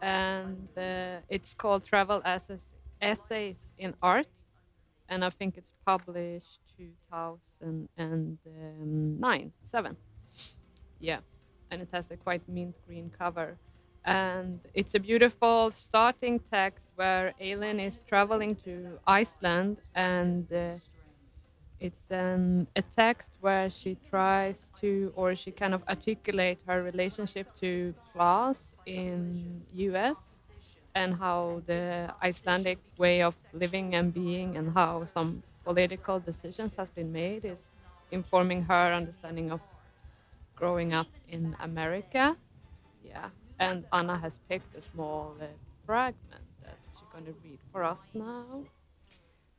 [0.01, 2.65] and uh, it's called Travel Essays,
[3.01, 4.29] Essays in Art,
[5.09, 9.97] and I think it's published 2009, seven.
[10.99, 11.19] Yeah,
[11.71, 13.57] and it has a quite mint green cover.
[14.03, 20.75] And it's a beautiful starting text where Eileen is traveling to Iceland and uh,
[21.79, 27.47] it's um, a text where she tries to or she kind of articulate her relationship
[27.59, 30.17] to class in us
[30.95, 36.89] and how the icelandic way of living and being and how some political decisions has
[36.89, 37.71] been made is
[38.11, 39.61] informing her understanding of
[40.55, 42.37] growing up in america
[43.03, 43.29] yeah
[43.59, 45.45] and anna has picked a small uh,
[45.85, 48.63] fragment that she's going to read for us now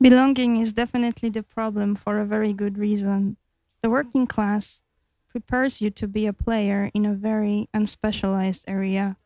[0.01, 3.37] Belonging is definitely the problem for a very good reason.
[3.83, 4.83] The working class
[5.29, 9.17] prepares you to be a player in a very unspecialized area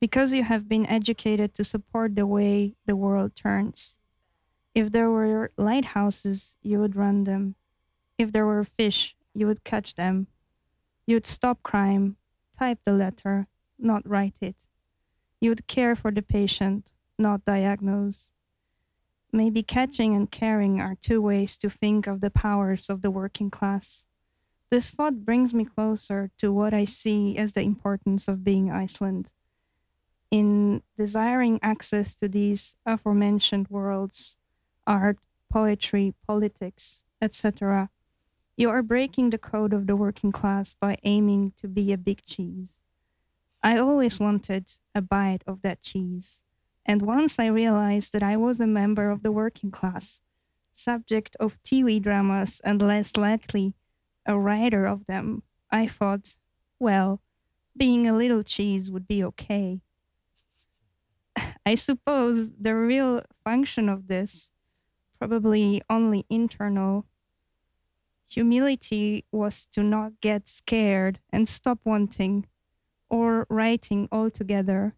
[0.00, 3.98] because you have been educated to support the way the world turns.
[4.74, 7.54] If there were lighthouses, you would run them.
[8.18, 10.26] If there were fish, you would catch them.
[11.06, 12.16] You would stop crime,
[12.58, 13.46] type the letter,
[13.78, 14.66] not write it.
[15.40, 18.30] You would care for the patient, not diagnose.
[19.32, 23.50] Maybe catching and caring are two ways to think of the powers of the working
[23.50, 24.06] class.
[24.70, 29.30] This thought brings me closer to what I see as the importance of being Iceland.
[30.30, 34.36] In desiring access to these aforementioned worlds,
[34.86, 35.18] art,
[35.50, 37.90] poetry, politics, etc.,
[38.56, 42.24] you are breaking the code of the working class by aiming to be a big
[42.24, 42.82] cheese.
[43.62, 46.44] I always wanted a bite of that cheese.
[46.86, 50.20] And once I realized that I was a member of the working class,
[50.72, 53.74] subject of TV dramas and less likely
[54.26, 56.36] a writer of them, I thought,
[56.78, 57.20] well,
[57.76, 59.80] being a little cheese would be okay.
[61.66, 64.50] I suppose the real function of this,
[65.24, 67.06] probably only internal,
[68.28, 72.44] humility was to not get scared and stop wanting
[73.08, 74.94] or writing altogether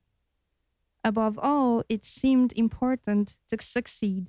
[1.05, 4.27] above all, it seemed important to succeed.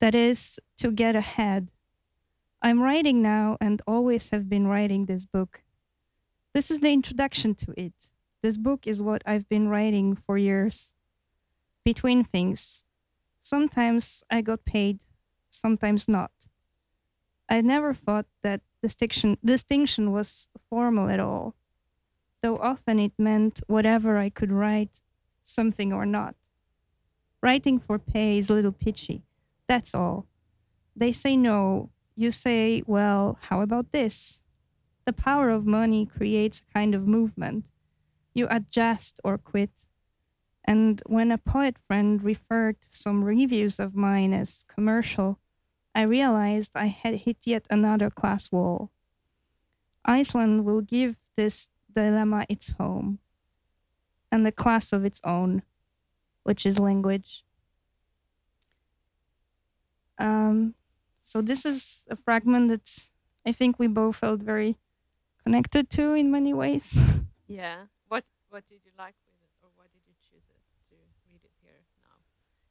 [0.00, 1.68] That is, to get ahead.
[2.62, 5.62] I'm writing now and always have been writing this book.
[6.54, 8.10] This is the introduction to it.
[8.42, 10.94] This book is what I've been writing for years.
[11.84, 12.84] Between things.
[13.44, 15.00] Sometimes I got paid,
[15.50, 16.32] sometimes not.
[17.46, 21.54] I never thought that distinction, distinction was formal at all,
[22.42, 25.02] though often it meant whatever I could write
[25.42, 26.36] something or not.
[27.42, 29.24] Writing for pay is a little pitchy.
[29.68, 30.24] That's all.
[30.96, 31.90] They say no.
[32.16, 34.40] You say, well, how about this?
[35.04, 37.66] The power of money creates a kind of movement.
[38.32, 39.86] You adjust or quit.
[40.64, 45.38] And when a poet friend referred to some reviews of mine as commercial,
[45.94, 48.90] I realized I had hit yet another class wall.
[50.04, 53.18] Iceland will give this dilemma its home
[54.32, 55.62] and the class of its own,
[56.42, 57.44] which is language.
[60.18, 60.74] Um,
[61.22, 63.08] so this is a fragment that
[63.46, 64.76] I think we both felt very
[65.42, 66.98] connected to in many ways.
[67.46, 67.92] Yeah.
[68.08, 70.96] What What did you like with it, or why did you choose it to
[71.28, 72.16] read it here now?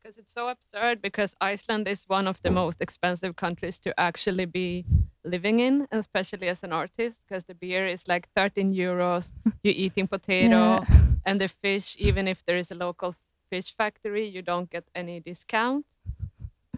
[0.04, 2.56] Because it's so absurd because Iceland is one of the mm.
[2.56, 4.86] most expensive countries to actually be
[5.24, 9.32] living in, especially as an artist, because the beer is like 13 euros.
[9.64, 10.86] You're eating potato Yeah.
[11.26, 13.16] and the fish, even if there is a local
[13.50, 15.86] fish factory, you don't get any discount.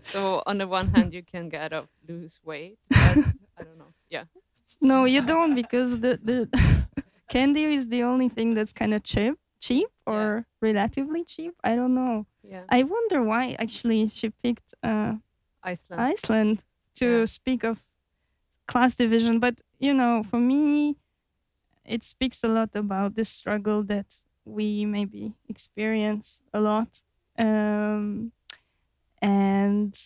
[0.04, 3.18] So on the one hand, you can get a lose weight, but
[3.58, 3.94] I don't know.
[4.10, 4.26] Yeah,
[4.82, 6.48] No, you don't because the the
[7.30, 11.54] candy is the only thing that's kind of cheap, cheap or relatively cheap.
[11.64, 12.28] I don't know.
[12.50, 12.64] Yeah.
[12.70, 15.14] I wonder why actually she picked uh,
[15.64, 16.02] Iceland.
[16.02, 16.64] Iceland
[16.96, 17.26] to Yeah.
[17.26, 17.80] speak of
[18.68, 19.40] class division.
[19.40, 20.96] But you know, for me,
[21.86, 27.02] it speaks a lot about the struggle that we maybe experience a lot.
[27.38, 28.32] Um,
[29.22, 29.98] and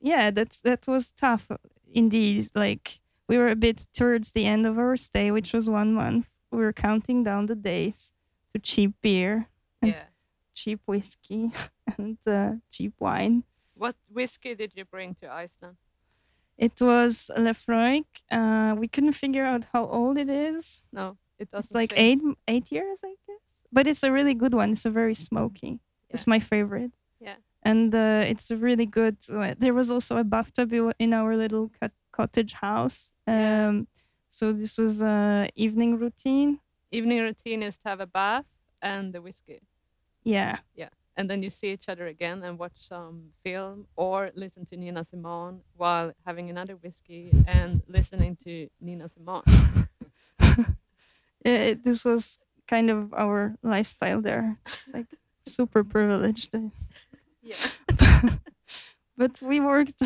[0.00, 1.50] yeah, that's that was tough
[1.92, 2.50] indeed.
[2.54, 6.26] Like we were a bit towards the end of our stay, which was one month.
[6.50, 8.12] We were counting down the days
[8.54, 9.48] to cheap beer,
[9.82, 10.04] and yeah.
[10.58, 11.52] Cheap whiskey,
[11.98, 13.44] and uh, cheap wine.
[13.74, 15.76] What whiskey did you bring to Iceland?
[16.56, 18.06] It was Laphroaig.
[18.38, 20.82] Uh, we couldn't figure out how old it is.
[20.92, 21.66] No, it doesn't.
[21.66, 21.98] It's like say.
[22.04, 23.46] eight eight years, I guess.
[23.70, 24.72] But it's a really good one.
[24.72, 25.78] It's a very smoky.
[26.10, 26.90] It's my favorite.
[27.20, 27.36] Yeah.
[27.62, 29.18] And uh, it's a really good.
[29.32, 33.12] Uh, there was also a bathtub in our little cot- cottage house.
[33.28, 33.68] Yeah.
[33.68, 33.86] Um,
[34.28, 36.58] so this was a evening routine.
[36.90, 38.46] Evening routine is to have a bath
[38.82, 39.60] and the whiskey.
[40.28, 40.58] Yeah.
[40.74, 40.88] Yeah.
[41.16, 45.04] And then you see each other again and watch some film or listen to Nina
[45.04, 49.42] Simone while having another whiskey and listening to Nina Simone.
[51.44, 52.38] It, this was
[52.68, 54.58] kind of our lifestyle there.
[54.64, 55.06] Just like
[55.46, 56.54] super privileged.
[57.42, 57.56] Yeah.
[59.16, 60.00] but we worked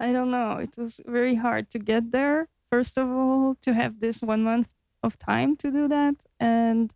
[0.00, 4.00] i don't know it was very hard to get there first of all to have
[4.00, 4.72] this one month
[5.02, 6.94] of time to do that and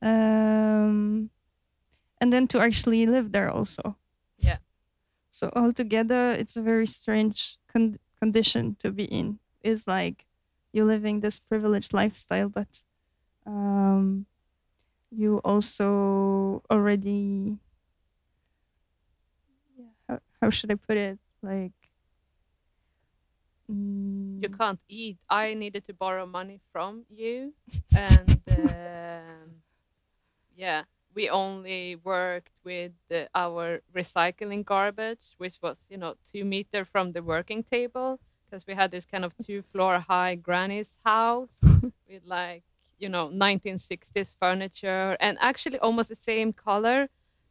[0.00, 1.30] um
[2.20, 3.96] and then to actually live there also
[4.38, 4.58] Yeah.
[5.30, 10.26] so altogether it's a very strange con- condition to be in it's like
[10.72, 12.82] you're living this privileged lifestyle but
[13.46, 14.26] um
[15.10, 17.58] you also already
[19.76, 21.18] yeah, how, how should I put it?
[21.42, 21.72] Like,
[23.70, 25.18] mm, You can't eat.
[25.28, 27.54] I needed to borrow money from you,
[27.94, 29.62] and um,
[30.54, 30.84] yeah,
[31.16, 37.12] we only worked with the, our recycling garbage, which was you know two meter from
[37.12, 41.56] the working table, because we had this kind of two floor high granny's house
[42.08, 42.62] with like
[42.98, 47.08] you know 1960s furniture and actually almost the same color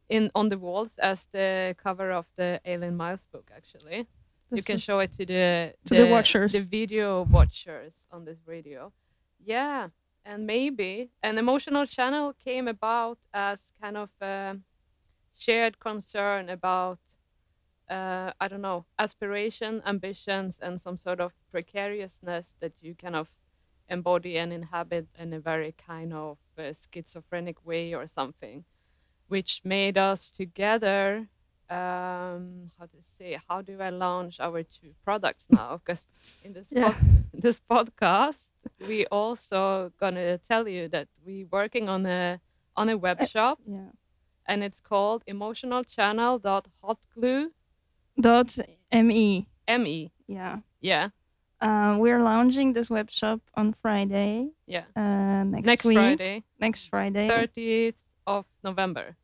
[0.08, 3.50] in on the walls as the cover of the Eileen Myles book.
[3.54, 4.06] Actually,
[4.52, 6.52] you can show it to the To the watchers.
[6.52, 8.92] the video watchers on this radio.
[9.44, 9.88] Yeah,
[10.26, 14.56] and maybe an emotional channel came about as kind of a
[15.32, 16.98] shared concern about
[17.88, 23.30] uh, I don't know aspiration, ambitions, and some sort of precariousness that you kind of
[23.88, 28.64] embody and inhabit in a very kind of uh, schizophrenic way or something,
[29.28, 31.28] which made us together
[31.70, 36.06] um how to say how do i launch our two products now because
[36.44, 36.92] in this Yeah.
[36.92, 38.48] pod- this podcast
[38.88, 42.40] we also gonna tell you that we working on a
[42.76, 43.90] on a web shop yeah.
[44.46, 47.46] and it's called emotionalchannel.hotglue
[48.20, 48.56] Dot
[48.92, 49.48] me.
[49.78, 50.58] me Yeah.
[50.80, 51.08] yeah
[51.60, 54.50] Uh, we're launching this web shop on Friday.
[54.66, 55.96] yeah Uh, next, next week.
[55.98, 57.28] friday Next Friday.
[57.28, 59.16] 30th of november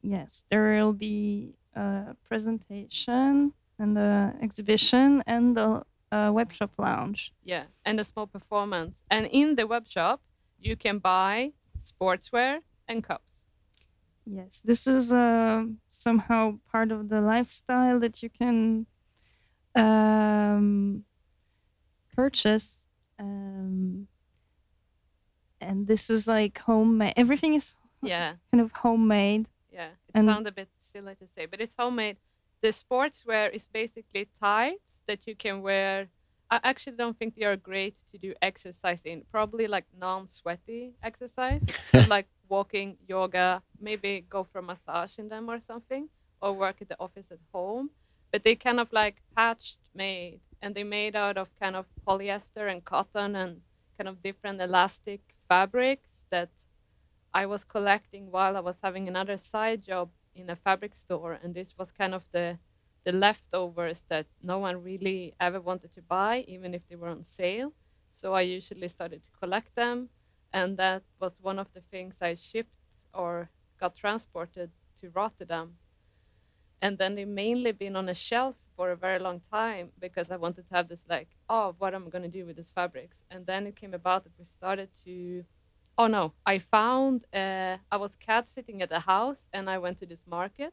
[0.00, 5.82] Yes, there will be a presentation and a exhibition and a,
[6.12, 7.20] a web shop lounge.
[7.44, 10.20] yeah and a small performance and in the web shop
[10.66, 11.52] you can buy
[11.90, 12.50] sportswear
[12.88, 13.32] and cups
[14.30, 18.84] Yes, this is uh, somehow part of the lifestyle that you can
[19.74, 21.04] um,
[22.14, 22.84] purchase.
[23.18, 24.06] Um,
[25.60, 27.14] and this is like homemade.
[27.16, 27.72] Everything is
[28.02, 29.46] yeah kind of homemade.
[30.18, 32.16] And- sounds a bit silly to say, but it's homemade.
[32.62, 36.08] The sportswear is basically tights that you can wear.
[36.50, 39.22] I actually don't think they are great to do exercise in.
[39.30, 41.62] Probably like non-sweaty exercise,
[42.08, 46.08] like walking, yoga, maybe go for a massage in them or something,
[46.40, 47.90] or work at the office at home.
[48.32, 52.70] But they kind of like patched made, and they made out of kind of polyester
[52.70, 53.60] and cotton and
[53.96, 56.50] kind of different elastic fabrics that
[57.42, 61.54] I was collecting while I was having another side job in a fabric store, and
[61.54, 62.58] this was kind of the
[63.04, 67.24] the leftovers that no one really ever wanted to buy, even if they were on
[67.24, 67.70] sale.
[68.10, 70.10] So I usually started to collect them,
[70.52, 72.78] and that was one of the things I shipped
[73.14, 73.50] or
[73.80, 75.78] got transported to Rotterdam.
[76.80, 80.36] and then they mainly been on a shelf for a very long time because I
[80.36, 83.16] wanted to have this like, oh, what am I gonna do with these fabrics?
[83.30, 85.44] And then it came about that we started to.
[85.98, 86.32] Oh no!
[86.46, 90.26] I found uh, I was cat sitting at the house, and I went to this
[90.26, 90.72] market,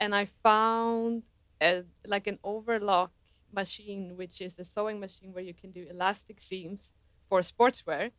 [0.00, 1.24] and I found
[1.60, 3.12] a, like an overlock
[3.52, 6.92] machine, which is a sewing machine where you can do elastic seams
[7.28, 8.12] for sportswear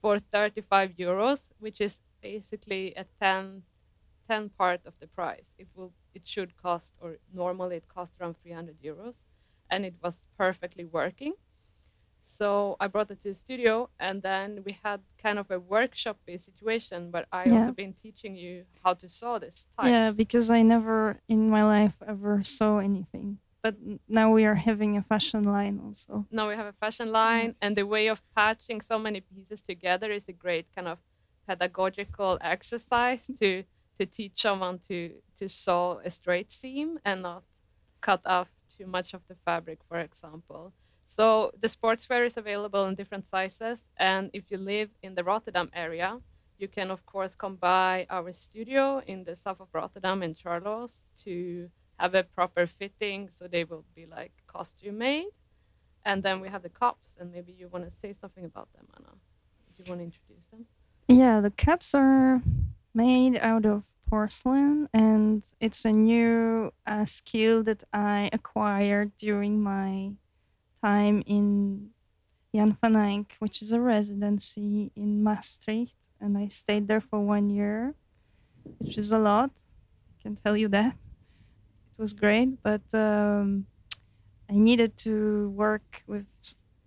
[0.00, 3.64] for 35 euros, which is basically a 10,
[4.28, 5.54] 10 part of the price.
[5.58, 9.24] It will it should cost or normally it costs around 300 euros
[9.70, 11.34] and it was perfectly working.
[12.38, 16.18] So I brought it to the studio and then we had kind of a workshop
[16.36, 17.58] situation where I Yeah.
[17.58, 19.94] also been teaching you how to sew this tights.
[19.94, 23.40] Yeah, because I never in my life ever saw anything.
[23.62, 23.76] But
[24.08, 26.26] now we are having a fashion line also.
[26.30, 30.10] now we have a fashion line and the way of patching so many pieces together
[30.10, 30.98] is a great kind of
[31.46, 33.64] pedagogical exercise to
[33.96, 37.42] to teach someone to to sew a straight seam and not
[38.00, 40.72] cut off too much of the fabric for example
[41.16, 41.24] so
[41.62, 46.10] the sportswear is available in different sizes and if you live in the rotterdam area
[46.58, 50.92] you can of course come by our studio in the south of rotterdam in Charlois
[51.24, 51.68] to
[51.98, 55.32] have a proper fitting so they will be like costume made
[56.04, 58.86] and then we have the cups, and maybe you want to say something about them,
[58.96, 59.12] Anna.
[59.76, 60.66] Do you want to introduce them?
[61.08, 62.42] Yeah, the cups are
[62.94, 70.12] made out of porcelain, and it's a new uh, skill that I acquired during my
[70.82, 71.90] time in
[72.54, 77.50] Jan van Eyck, which is a residency in Maastricht, and I stayed there for one
[77.50, 77.94] year,
[78.78, 79.50] which is a lot.
[80.18, 80.96] I can tell you that.
[81.92, 83.66] It was great, but um,
[84.48, 86.26] I needed to work with,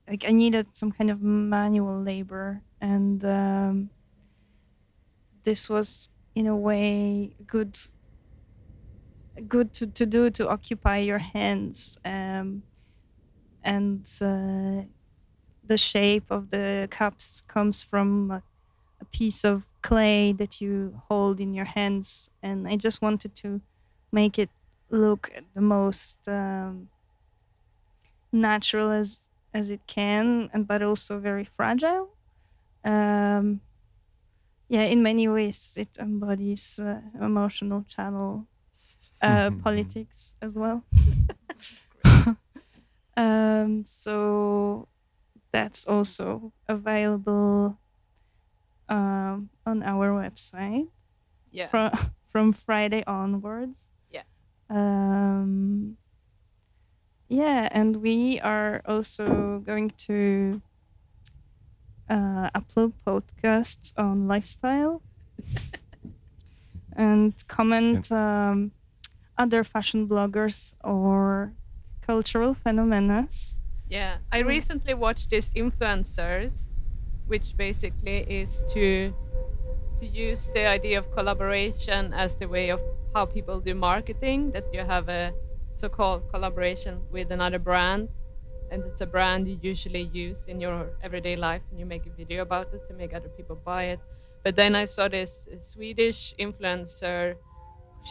[0.07, 3.89] like, I needed some kind of manual labor, and um,
[5.43, 7.77] this was in a way good
[9.47, 12.61] good to, to do to occupy your hands um,
[13.63, 14.83] and uh,
[15.63, 18.43] the shape of the cups comes from a,
[19.01, 22.29] a piece of clay that you hold in your hands.
[22.41, 23.61] And i just wanted to
[24.11, 24.49] make it
[24.89, 26.89] look the most um,
[28.31, 32.09] natural as as it can and but also very fragile.
[32.83, 33.61] Um,
[34.69, 38.47] yeah in many ways it embodies uh, emotional channel
[39.21, 40.83] uh, politics as well
[43.17, 44.87] um, so
[45.51, 47.77] that's also available
[48.89, 50.87] um, on our website
[51.51, 51.67] Yeah.
[51.69, 51.91] from
[52.31, 54.23] from friday onwards Yeah.
[54.69, 55.97] um,
[57.29, 60.61] yeah and we are also going to
[62.09, 65.01] uh, upload podcasts on lifestyle
[66.95, 68.71] and comment um,
[69.37, 71.53] other fashion bloggers or
[72.13, 73.27] cultural phenomena.
[73.89, 74.47] Yeah, I mm.
[74.55, 76.69] recently watched this influencers,
[77.31, 79.13] which basically is to
[79.99, 82.79] to use the idea of collaboration as the way of
[83.15, 84.51] how people do marketing.
[84.55, 85.33] That you have a
[85.81, 88.09] so-called collaboration with another brand,
[88.71, 92.13] and it's a brand you usually use in your everyday life, and you make a
[92.21, 93.99] video about it to make other people buy it.
[94.43, 97.35] But then I saw this Swedish influencer.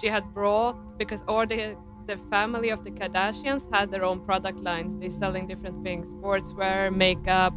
[0.00, 1.76] She had brought because all the
[2.06, 4.98] the family of the Kardashians had their own product lines.
[4.98, 7.52] They're selling different things: sportswear, makeup,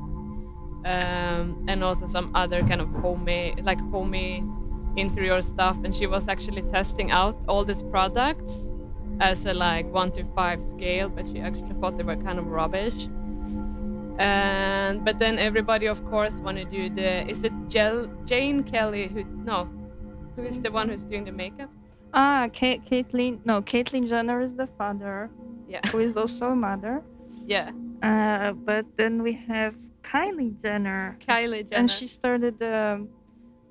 [0.86, 4.44] um, and also some other kind of homey, like homey
[4.98, 5.78] interior stuff.
[5.84, 8.72] And she was actually testing out all these products
[9.20, 12.48] as a like one to five scale, but she actually thought they were kind of
[12.48, 13.08] rubbish.
[14.18, 17.30] And but then everybody, of course, want to do the.
[17.30, 19.08] Is it Jel, Jane Kelly?
[19.08, 19.70] Who's no?
[20.36, 21.70] Who is the one who's doing the makeup?
[22.16, 23.40] Ah, Ka- Caitlyn.
[23.46, 25.30] No, Caitlyn Jenner is the father,
[25.68, 27.04] Yeah, who is also a mother.
[27.46, 27.72] yeah.
[28.02, 31.80] Uh, but then we have Kylie Jenner, Kylie Jenner.
[31.80, 33.06] and she started the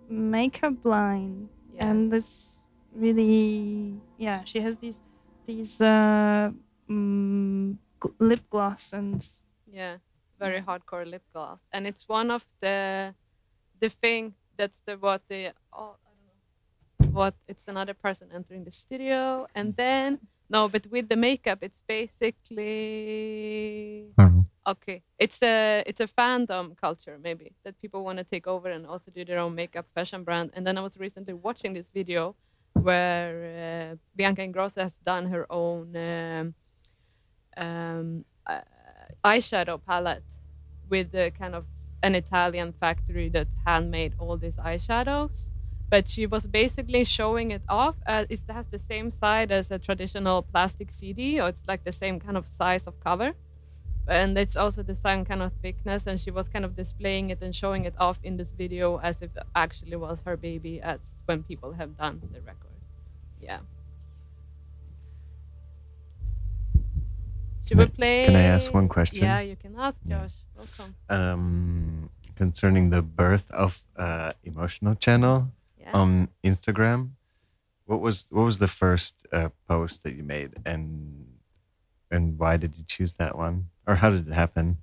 [0.09, 1.87] makeup line, yeah.
[1.91, 2.62] and it's
[2.95, 4.43] really yeah.
[4.45, 5.01] She has these
[5.47, 6.51] these uh,
[6.91, 9.25] mm, gl- lip gloss and
[9.71, 9.99] Yeah,
[10.39, 13.15] very hardcore lip gloss, and it's one of the
[13.81, 16.03] the thing that's the what the oh I don't know
[17.15, 20.19] what it's another person entering the studio, and then
[20.51, 22.65] no, but with the makeup, it's basically
[24.19, 24.47] I don't know.
[24.66, 25.03] okay.
[25.19, 29.11] It's a it's a fandom culture maybe that people want to take over and also
[29.11, 30.51] do their own makeup fashion brand.
[30.55, 32.36] And then I was recently watching this video
[32.74, 36.55] where uh, Bianca Ingrosso has done her own um,
[37.57, 38.61] um, uh,
[39.24, 40.24] eyeshadow palette
[40.91, 41.65] with the kind of
[42.03, 45.49] an Italian factory that handmade all these eyeshadows.
[45.90, 47.97] But she was basically showing it off.
[48.06, 51.93] Uh, it has the same side as a traditional plastic CD, or it's like the
[51.93, 53.32] same kind of size of cover,
[54.09, 56.06] and it's also the same kind of thickness.
[56.06, 59.23] And she was kind of displaying it and showing it off in this video as
[59.23, 62.70] if it actually was her baby, as when people have done the record.
[63.40, 63.59] Yeah.
[67.66, 68.27] Should Can we play?
[68.27, 69.24] can I ask one question?
[69.24, 70.20] Yeah, you can ask, Yeah.
[70.23, 70.35] Josh.
[70.56, 70.94] Welcome.
[71.09, 75.48] Um, concerning the birth of uh, emotional channel
[75.85, 75.93] Yeah.
[76.01, 77.11] on Instagram,
[77.86, 81.27] what was what was the first uh, post that you made, and
[82.11, 83.56] and why did you choose that one,
[83.86, 84.78] or how did it happen?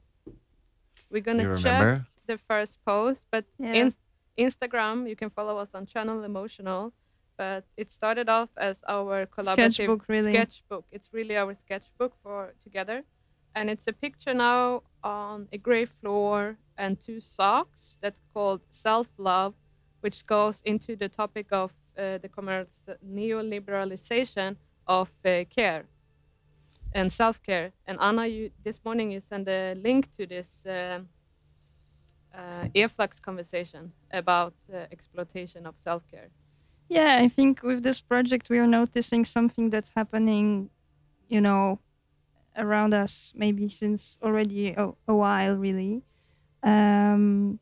[1.10, 3.74] We're gonna check the first post, but Yeah.
[3.74, 3.94] in
[4.38, 6.94] Instagram you can follow us on channel emotional.
[7.38, 10.32] But it started off as our collaborative Sketchbook, really.
[10.32, 10.86] sketchbook.
[10.92, 13.04] It's really our sketchbook for together,
[13.56, 19.08] and it's a picture now on a gray floor and two socks that's called self
[19.18, 19.56] love,
[20.02, 24.56] which goes into the topic of uh, the commerce neoliberalization
[24.88, 25.86] of uh, care
[26.94, 27.72] and self care.
[27.86, 30.66] And Anna, you this morning you sent a link to this.
[32.36, 36.30] uh, e-flux conversation about uh, exploitation of self care.
[36.90, 40.70] Yeah, I think with this project we are noticing something that's happening,
[41.30, 41.80] you know,
[42.58, 46.04] around us maybe since already a, a while, really.
[46.64, 47.60] Um,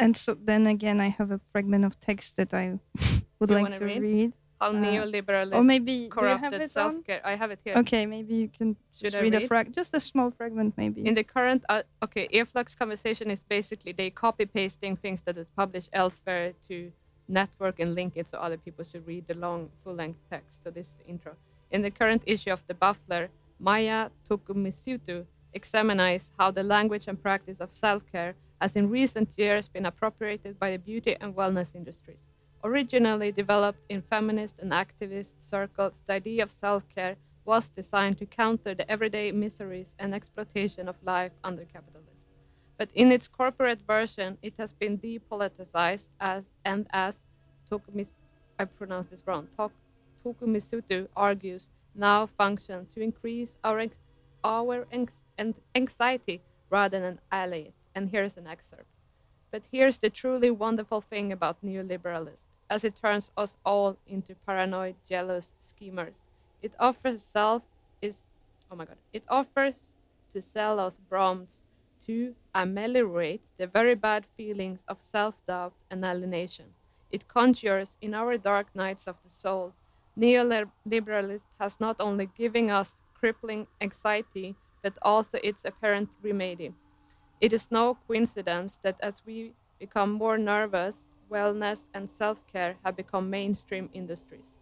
[0.00, 2.64] and so then again, I have a fragment of text that I
[3.38, 4.02] would You like wanna read?
[4.02, 4.32] read.
[4.60, 7.20] How Uh, neoliberalism Or maybe do you have corrupted self care.
[7.24, 7.76] I have it here.
[7.82, 9.48] Okay, maybe you can Should just I read, a read?
[9.48, 11.00] frag, just a small fragment, maybe.
[11.08, 15.48] In the current, uh, okay, e-flux conversation is basically they copy pasting things that is
[15.62, 16.92] published elsewhere to
[17.40, 20.62] network and link it so other people should read the long full length text.
[20.64, 21.32] So this is the intro.
[21.70, 23.24] In the current issue of the Baffler,
[23.60, 25.24] Maya Tokumisutu
[25.54, 30.72] examines how the language and practice of self-care has in recent years been appropriated by
[30.72, 32.22] the beauty and wellness industries.
[32.62, 38.74] Originally developed in feminist and activist circles, the idea of self-care was designed to counter
[38.74, 42.28] the everyday miseries and exploitation of life under capitalism.
[42.76, 47.22] But in its corporate version, it has been depoliticized as and as
[47.70, 48.08] Tokumis,
[48.58, 49.48] I pronounced this wrong.
[49.56, 49.72] Tok,
[50.24, 53.86] Tokumisutu argues now function to increase our
[54.44, 54.86] our
[55.74, 57.74] anxiety rather than allay it.
[57.94, 58.88] And here's an excerpt.
[59.50, 64.96] But here's the truly wonderful thing about neoliberalism, as it turns us all into paranoid,
[65.08, 66.22] jealous schemers.
[66.62, 67.62] It offers self
[68.00, 68.22] is
[68.70, 68.98] oh my god.
[69.12, 69.74] It offers
[70.32, 71.60] to sell us bombs
[72.06, 76.66] to ameliorate the very bad feelings of self-doubt and alienation.
[77.10, 79.74] It conjures in our dark nights of the soul.
[80.18, 86.72] Neoliberalism has not only given us crippling anxiety, but also its apparent remedy.
[87.40, 92.96] It is no coincidence that as we become more nervous, wellness and self care have
[92.96, 94.58] become mainstream industries.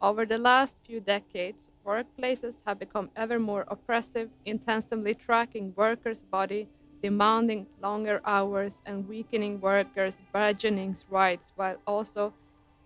[0.00, 6.68] Over the last few decades, workplaces have become ever more oppressive, intensively tracking workers' body,
[7.02, 12.34] demanding longer hours, and weakening workers' burgeoning rights, while also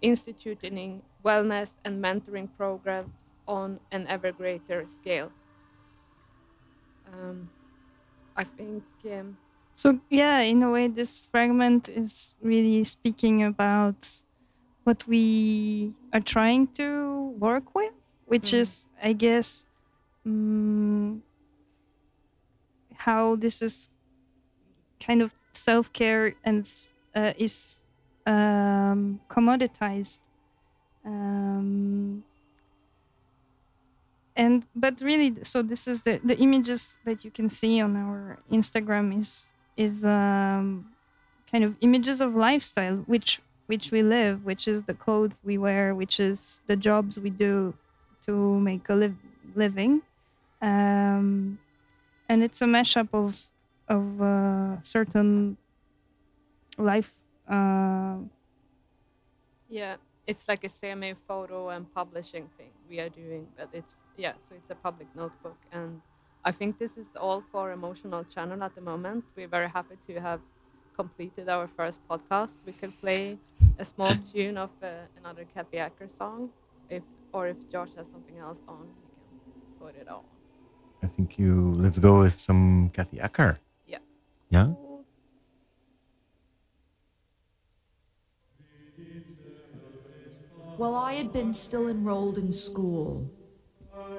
[0.00, 5.32] instituting wellness and mentoring programs on an ever greater scale.
[7.06, 7.50] Um,
[8.36, 9.36] I think um,
[9.74, 14.22] So yeah, in a way, this fragment is really speaking about
[14.84, 17.92] what we are trying to work with,
[18.26, 18.60] which Mhm.
[18.60, 19.66] is, I guess,
[20.26, 21.20] mm,
[22.94, 23.90] how this is
[25.00, 26.68] kind of self care and
[27.14, 27.80] uh, is
[28.26, 30.20] um, commoditized.
[31.04, 32.24] Um,
[34.36, 38.38] and but really so this is the the images that you can see on our
[38.50, 40.94] instagram is is um
[41.50, 45.94] kind of images of lifestyle which which we live which is the clothes we wear
[45.94, 47.76] which is the jobs we do
[48.22, 49.18] to make a liv-
[49.54, 50.02] living.
[50.62, 51.58] Um
[52.28, 53.42] and it's a mashup of
[53.88, 55.58] of uh, certain
[56.78, 57.12] life
[57.48, 58.18] uh
[59.68, 59.96] Yeah,
[60.26, 64.54] it's like a semi photo and publishing thing we are doing, but it's yeah, so
[64.54, 66.00] it's a public notebook, and
[66.44, 69.24] I think this is all for emotional channel at the moment.
[69.36, 70.40] We're very happy to have
[70.94, 72.54] completed our first podcast.
[72.64, 73.38] We could play
[73.78, 74.86] a small tune of uh,
[75.18, 76.50] another Kathy Acker song,
[76.88, 78.86] if or if Josh has something else on,
[79.34, 80.22] he can put it on.
[81.02, 83.56] I think you let's go with some Kathy Acker.
[83.86, 83.98] Yeah.
[84.50, 84.72] Yeah.
[90.76, 93.30] While I had been still enrolled in school,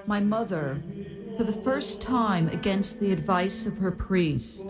[0.08, 0.82] my mother,
[1.38, 4.66] for the first time against the advice of her priest,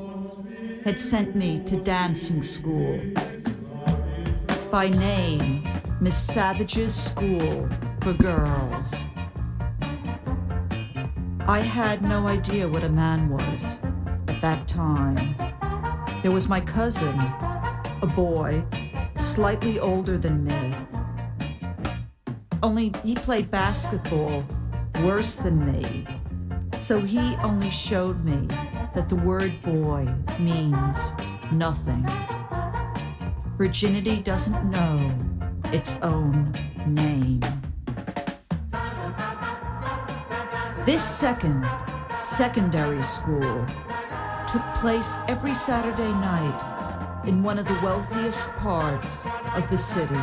[0.83, 2.99] had sent me to dancing school.
[4.69, 5.65] by name
[6.01, 7.69] Miss Savage's School
[8.01, 8.93] for Girls.
[11.47, 13.79] I had no idea what a man was
[14.27, 15.35] at that time.
[16.21, 17.17] There was my cousin,
[18.01, 18.65] a boy,
[19.15, 20.86] slightly older than me.
[22.63, 24.43] Only he played basketball
[25.03, 26.07] worse than me.
[26.79, 28.47] So he only showed me
[28.95, 31.13] that the word boy means
[31.51, 32.05] nothing.
[33.57, 35.15] Virginity doesn't know
[35.71, 36.51] its own
[36.87, 37.41] name.
[40.85, 41.67] This second,
[42.21, 43.65] secondary school,
[44.47, 50.15] took place every Saturday night in one of the wealthiest parts of the city.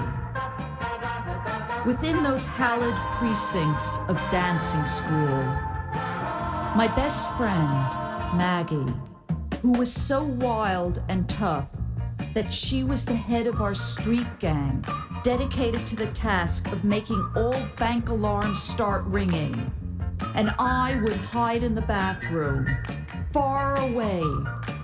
[1.87, 5.45] Within those hallowed precincts of dancing school,
[6.75, 7.69] my best friend,
[8.39, 8.95] Maggie,
[9.61, 11.69] who was so wild and tough
[12.33, 14.83] that she was the head of our street gang,
[15.23, 19.71] dedicated to the task of making all bank alarms start ringing.
[20.35, 22.67] And I would hide in the bathroom,
[23.31, 24.23] far away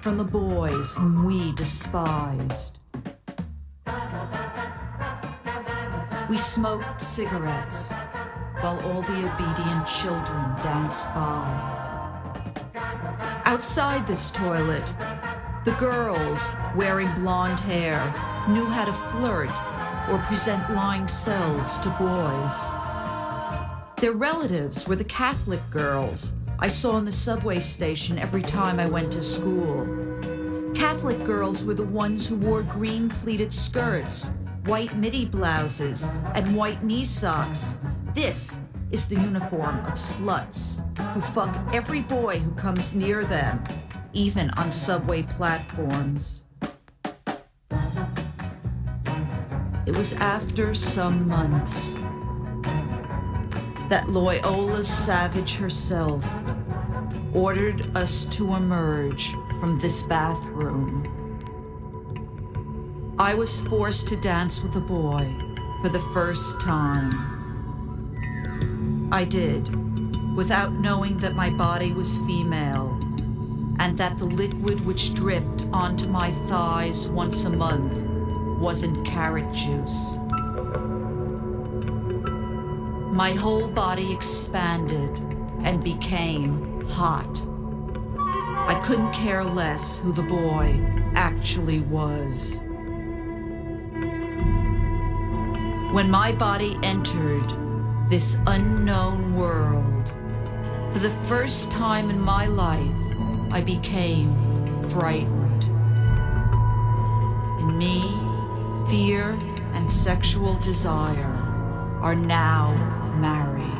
[0.03, 2.80] from the boys whom we despised.
[6.31, 7.91] We smoked cigarettes
[8.61, 12.71] while all the obedient children danced by.
[13.47, 14.95] Outside this toilet,
[15.65, 17.99] the girls wearing blonde hair
[18.49, 19.51] knew how to flirt
[20.09, 22.59] or present lying selves to boys.
[24.01, 28.87] Their relatives were the Catholic girls I saw in the subway station every time I
[28.87, 29.85] went to school.
[30.77, 34.31] Catholic girls were the ones who wore green pleated skirts,
[34.65, 37.77] white midi blouses, and white knee socks.
[38.15, 38.59] This
[38.91, 40.83] is the uniform of sluts
[41.13, 43.63] who fuck every boy who comes near them,
[44.13, 46.45] even on subway platforms.
[49.87, 51.95] It was after some months
[53.89, 56.25] that Loyola Savage herself
[57.35, 61.20] ordered us to emerge from this bathroom.
[63.21, 65.31] I was forced to dance with a boy
[65.83, 67.13] for the first time.
[69.13, 69.69] I did,
[70.35, 72.99] without knowing that my body was female
[73.79, 77.93] and that the liquid which dripped onto my thighs once a month
[78.59, 80.17] wasn't carrot juice.
[83.13, 85.21] My whole body expanded
[85.63, 87.45] and became hot.
[88.67, 90.81] I couldn't care less who the boy
[91.15, 92.63] actually was.
[95.93, 97.53] When my body entered
[98.09, 100.13] this unknown world,
[100.93, 102.95] for the first time in my life,
[103.51, 105.65] I became frightened.
[107.59, 108.03] In me,
[108.89, 109.37] fear
[109.73, 111.37] and sexual desire
[112.01, 112.73] are now
[113.21, 113.80] married.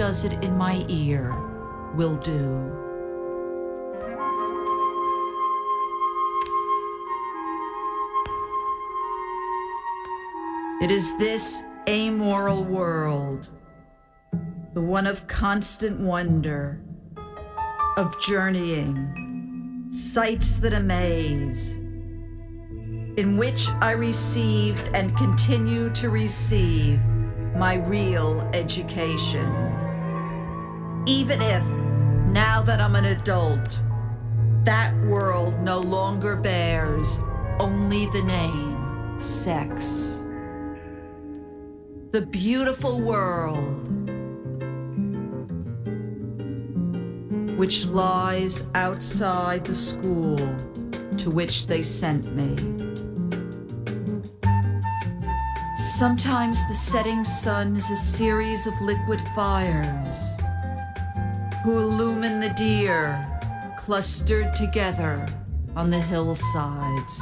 [0.00, 1.30] Does it in my ear,
[1.94, 2.72] will do.
[10.80, 13.50] It is this amoral world,
[14.72, 16.80] the one of constant wonder,
[17.98, 26.98] of journeying, sights that amaze, in which I received and continue to receive
[27.54, 29.79] my real education.
[31.06, 31.64] Even if,
[32.32, 33.82] now that I'm an adult,
[34.64, 37.20] that world no longer bears
[37.58, 40.20] only the name sex
[42.12, 43.86] the beautiful world
[47.56, 50.36] which lies outside the school
[51.16, 52.56] to which they sent me.
[55.76, 60.39] Sometimes the setting sun is a series of liquid fires
[61.62, 63.26] who illumine the deer
[63.76, 65.26] clustered together
[65.76, 67.20] on the hillsides.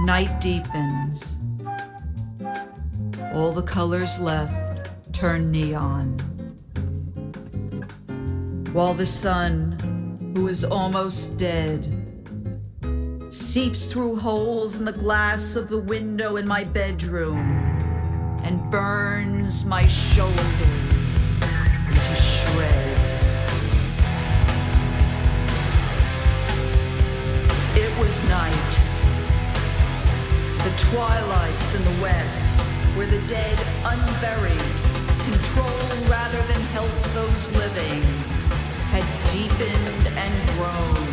[0.00, 1.36] Night deepens.
[3.34, 6.16] All the colors left turn neon.
[8.72, 11.86] While the sun, who is almost dead,
[13.28, 17.95] seeps through holes in the glass of the window in my bedroom
[18.46, 21.32] and burns my shoulders
[21.88, 23.42] into shreds.
[27.74, 28.72] It was night.
[30.62, 32.48] The twilights in the west,
[32.94, 34.60] where the dead unburied
[35.24, 38.02] control rather than help those living,
[38.94, 41.04] had deepened and grown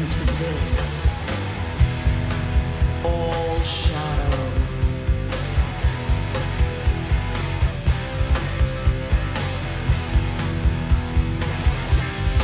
[0.00, 0.72] into this.
[3.04, 4.11] All shadow.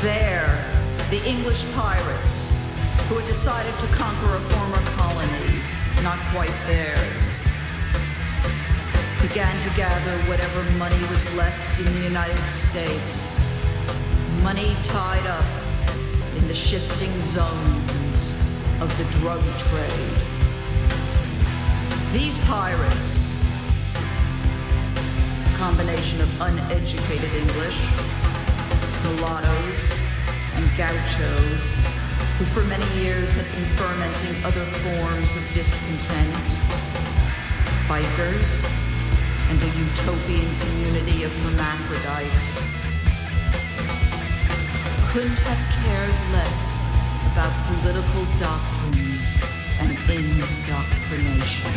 [0.03, 0.65] There,
[1.11, 2.53] the English pirates,
[3.09, 5.61] who had decided to conquer a former colony,
[6.05, 7.25] not quite theirs,
[9.21, 13.37] began to gather whatever money was left in the United States.
[14.41, 15.45] Money tied up
[16.37, 18.37] in the shifting zones
[18.81, 20.19] of the drug trade.
[22.13, 23.43] These pirates,
[25.45, 27.77] a combination of uneducated English,
[29.03, 29.88] mulattoes,
[30.79, 31.75] gauchos,
[32.39, 36.47] who for many years had been fermenting other forms of discontent,
[37.91, 38.63] bikers,
[39.51, 42.55] and a utopian community of hermaphrodites,
[45.11, 46.63] couldn't have cared less
[47.33, 49.35] about political doctrines
[49.81, 51.75] and indoctrination.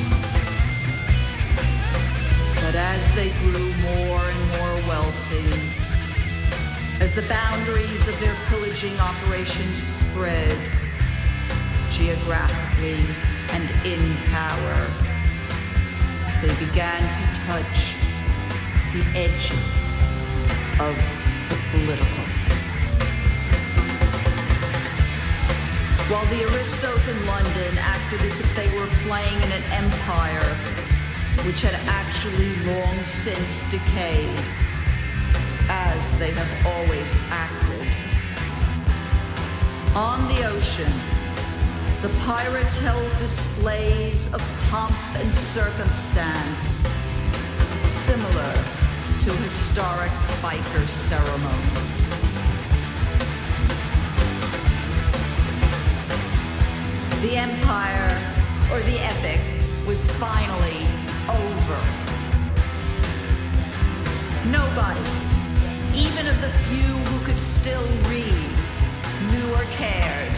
[2.62, 5.71] But as they grew more and more wealthy,
[7.12, 10.58] as the boundaries of their pillaging operations spread
[11.90, 13.04] geographically
[13.52, 14.88] and in power,
[16.42, 17.96] they began to touch
[18.94, 19.98] the edges
[20.80, 20.96] of
[21.50, 22.24] the political.
[26.08, 30.56] While the aristos in London acted as if they were playing in an empire
[31.46, 34.61] which had actually long since decayed,
[35.74, 37.88] as they have always acted.
[39.96, 40.92] On the ocean,
[42.02, 46.86] the pirates held displays of pomp and circumstance,
[47.84, 48.54] similar
[49.22, 50.12] to historic
[50.44, 52.04] biker ceremonies.
[57.22, 58.12] The empire,
[58.74, 59.40] or the epic,
[59.88, 60.86] was finally
[61.30, 61.80] over.
[64.50, 65.21] Nobody,
[66.22, 68.52] even of the few who could still read,
[69.32, 70.32] knew or cared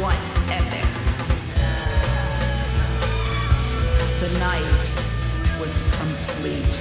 [0.00, 0.16] what
[0.48, 0.88] epic.
[4.18, 4.80] The night
[5.60, 6.74] was complete.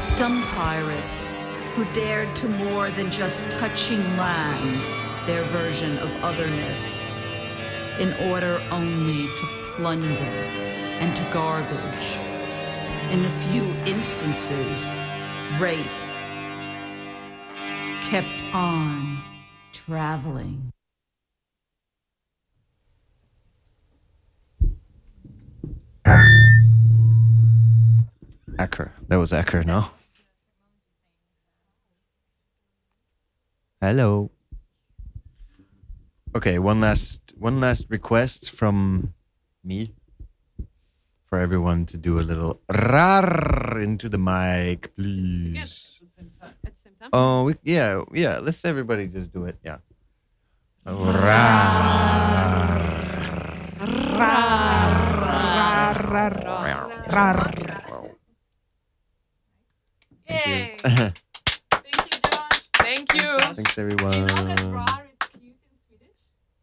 [0.00, 1.32] Some pirates
[1.74, 4.80] who dared to more than just touching land,
[5.26, 6.91] their version of otherness,
[7.98, 9.46] in order only to
[9.76, 10.14] plunder
[11.00, 12.18] and to garbage.
[13.10, 14.84] In a few instances,
[15.60, 15.86] rape
[18.08, 19.22] kept on
[19.72, 20.72] traveling.
[28.58, 28.92] Acker.
[29.08, 29.86] That was Acker, no?
[33.80, 34.30] Hello.
[36.34, 39.12] Okay, one last one last request from
[39.62, 39.92] me
[41.28, 45.52] for everyone to do a little rar into the mic, please.
[45.54, 46.00] Yes,
[46.64, 47.10] At the same time.
[47.12, 48.38] Oh, we, yeah, yeah.
[48.38, 49.56] Let's everybody just do it.
[49.62, 49.78] Yeah.
[50.86, 51.52] Rar.
[60.28, 60.76] Yay!
[60.78, 60.80] Thank
[61.70, 62.60] Thank you, Josh.
[62.80, 63.36] Thank you.
[63.52, 65.11] Thanks, Do you know that everyone.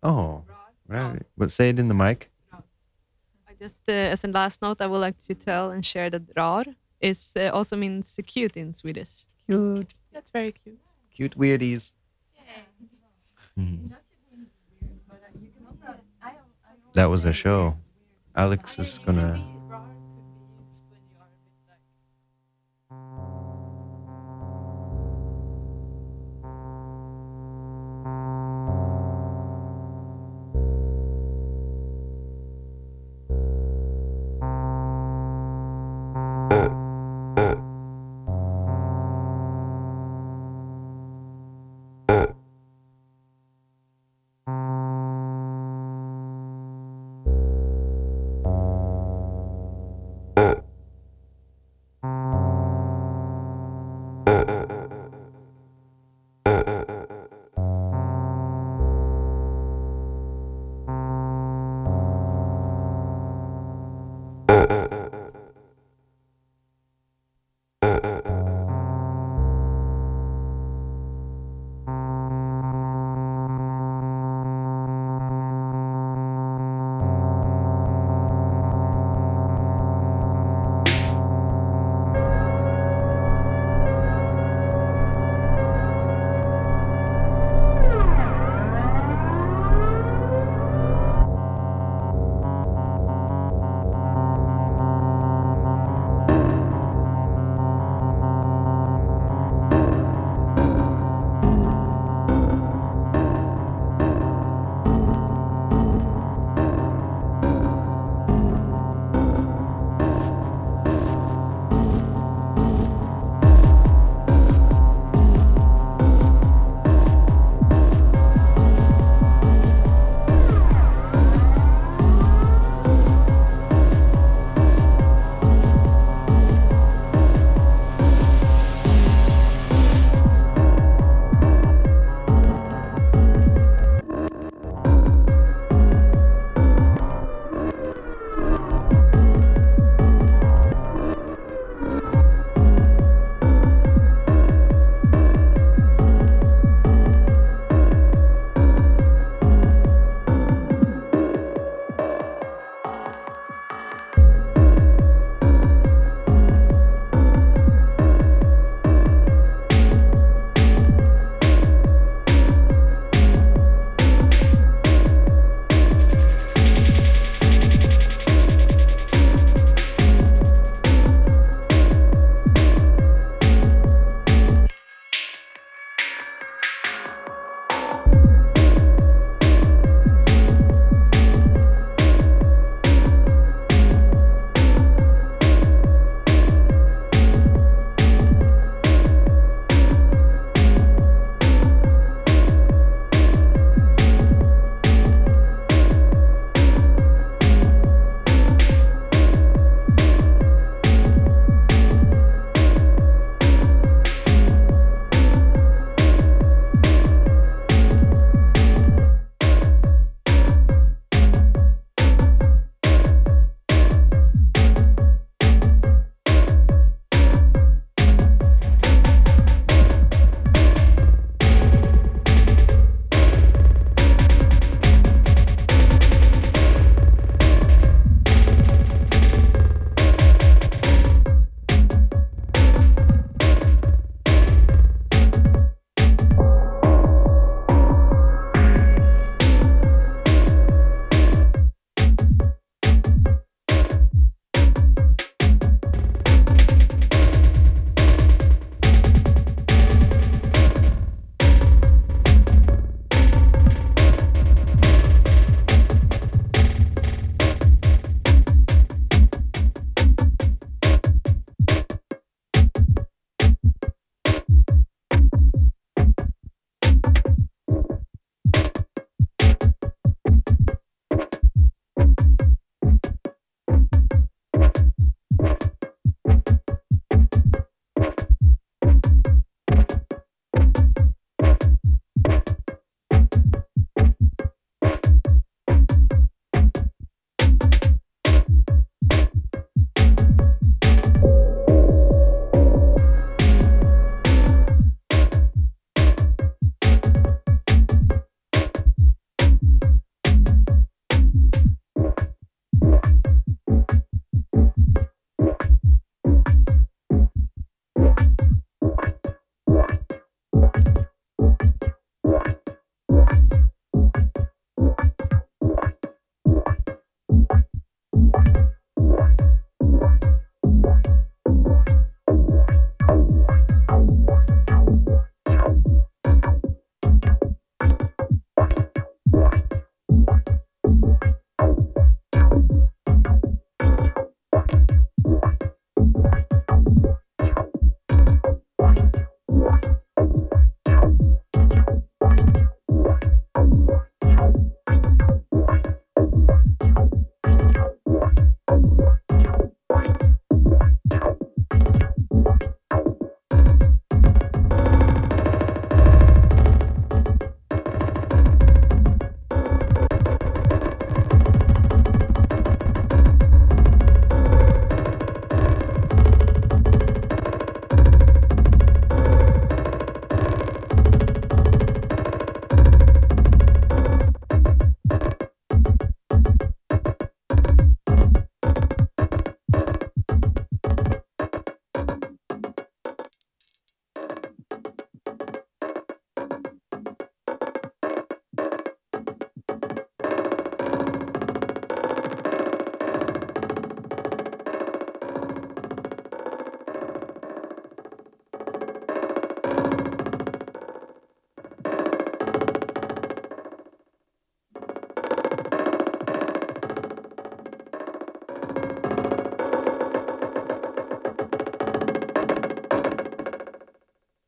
[0.01, 0.43] Oh,
[0.88, 1.21] right.
[1.38, 2.31] But say it in the mic.
[2.53, 6.21] I just, uh, as a last note, I would like to tell and share that
[6.35, 6.65] rar
[7.01, 9.09] is uh, also means cute in Swedish.
[9.45, 9.93] Cute.
[10.13, 10.80] That's very cute.
[11.13, 11.93] Cute weirdies.
[16.93, 17.77] That was a show.
[18.35, 19.59] Alex is gonna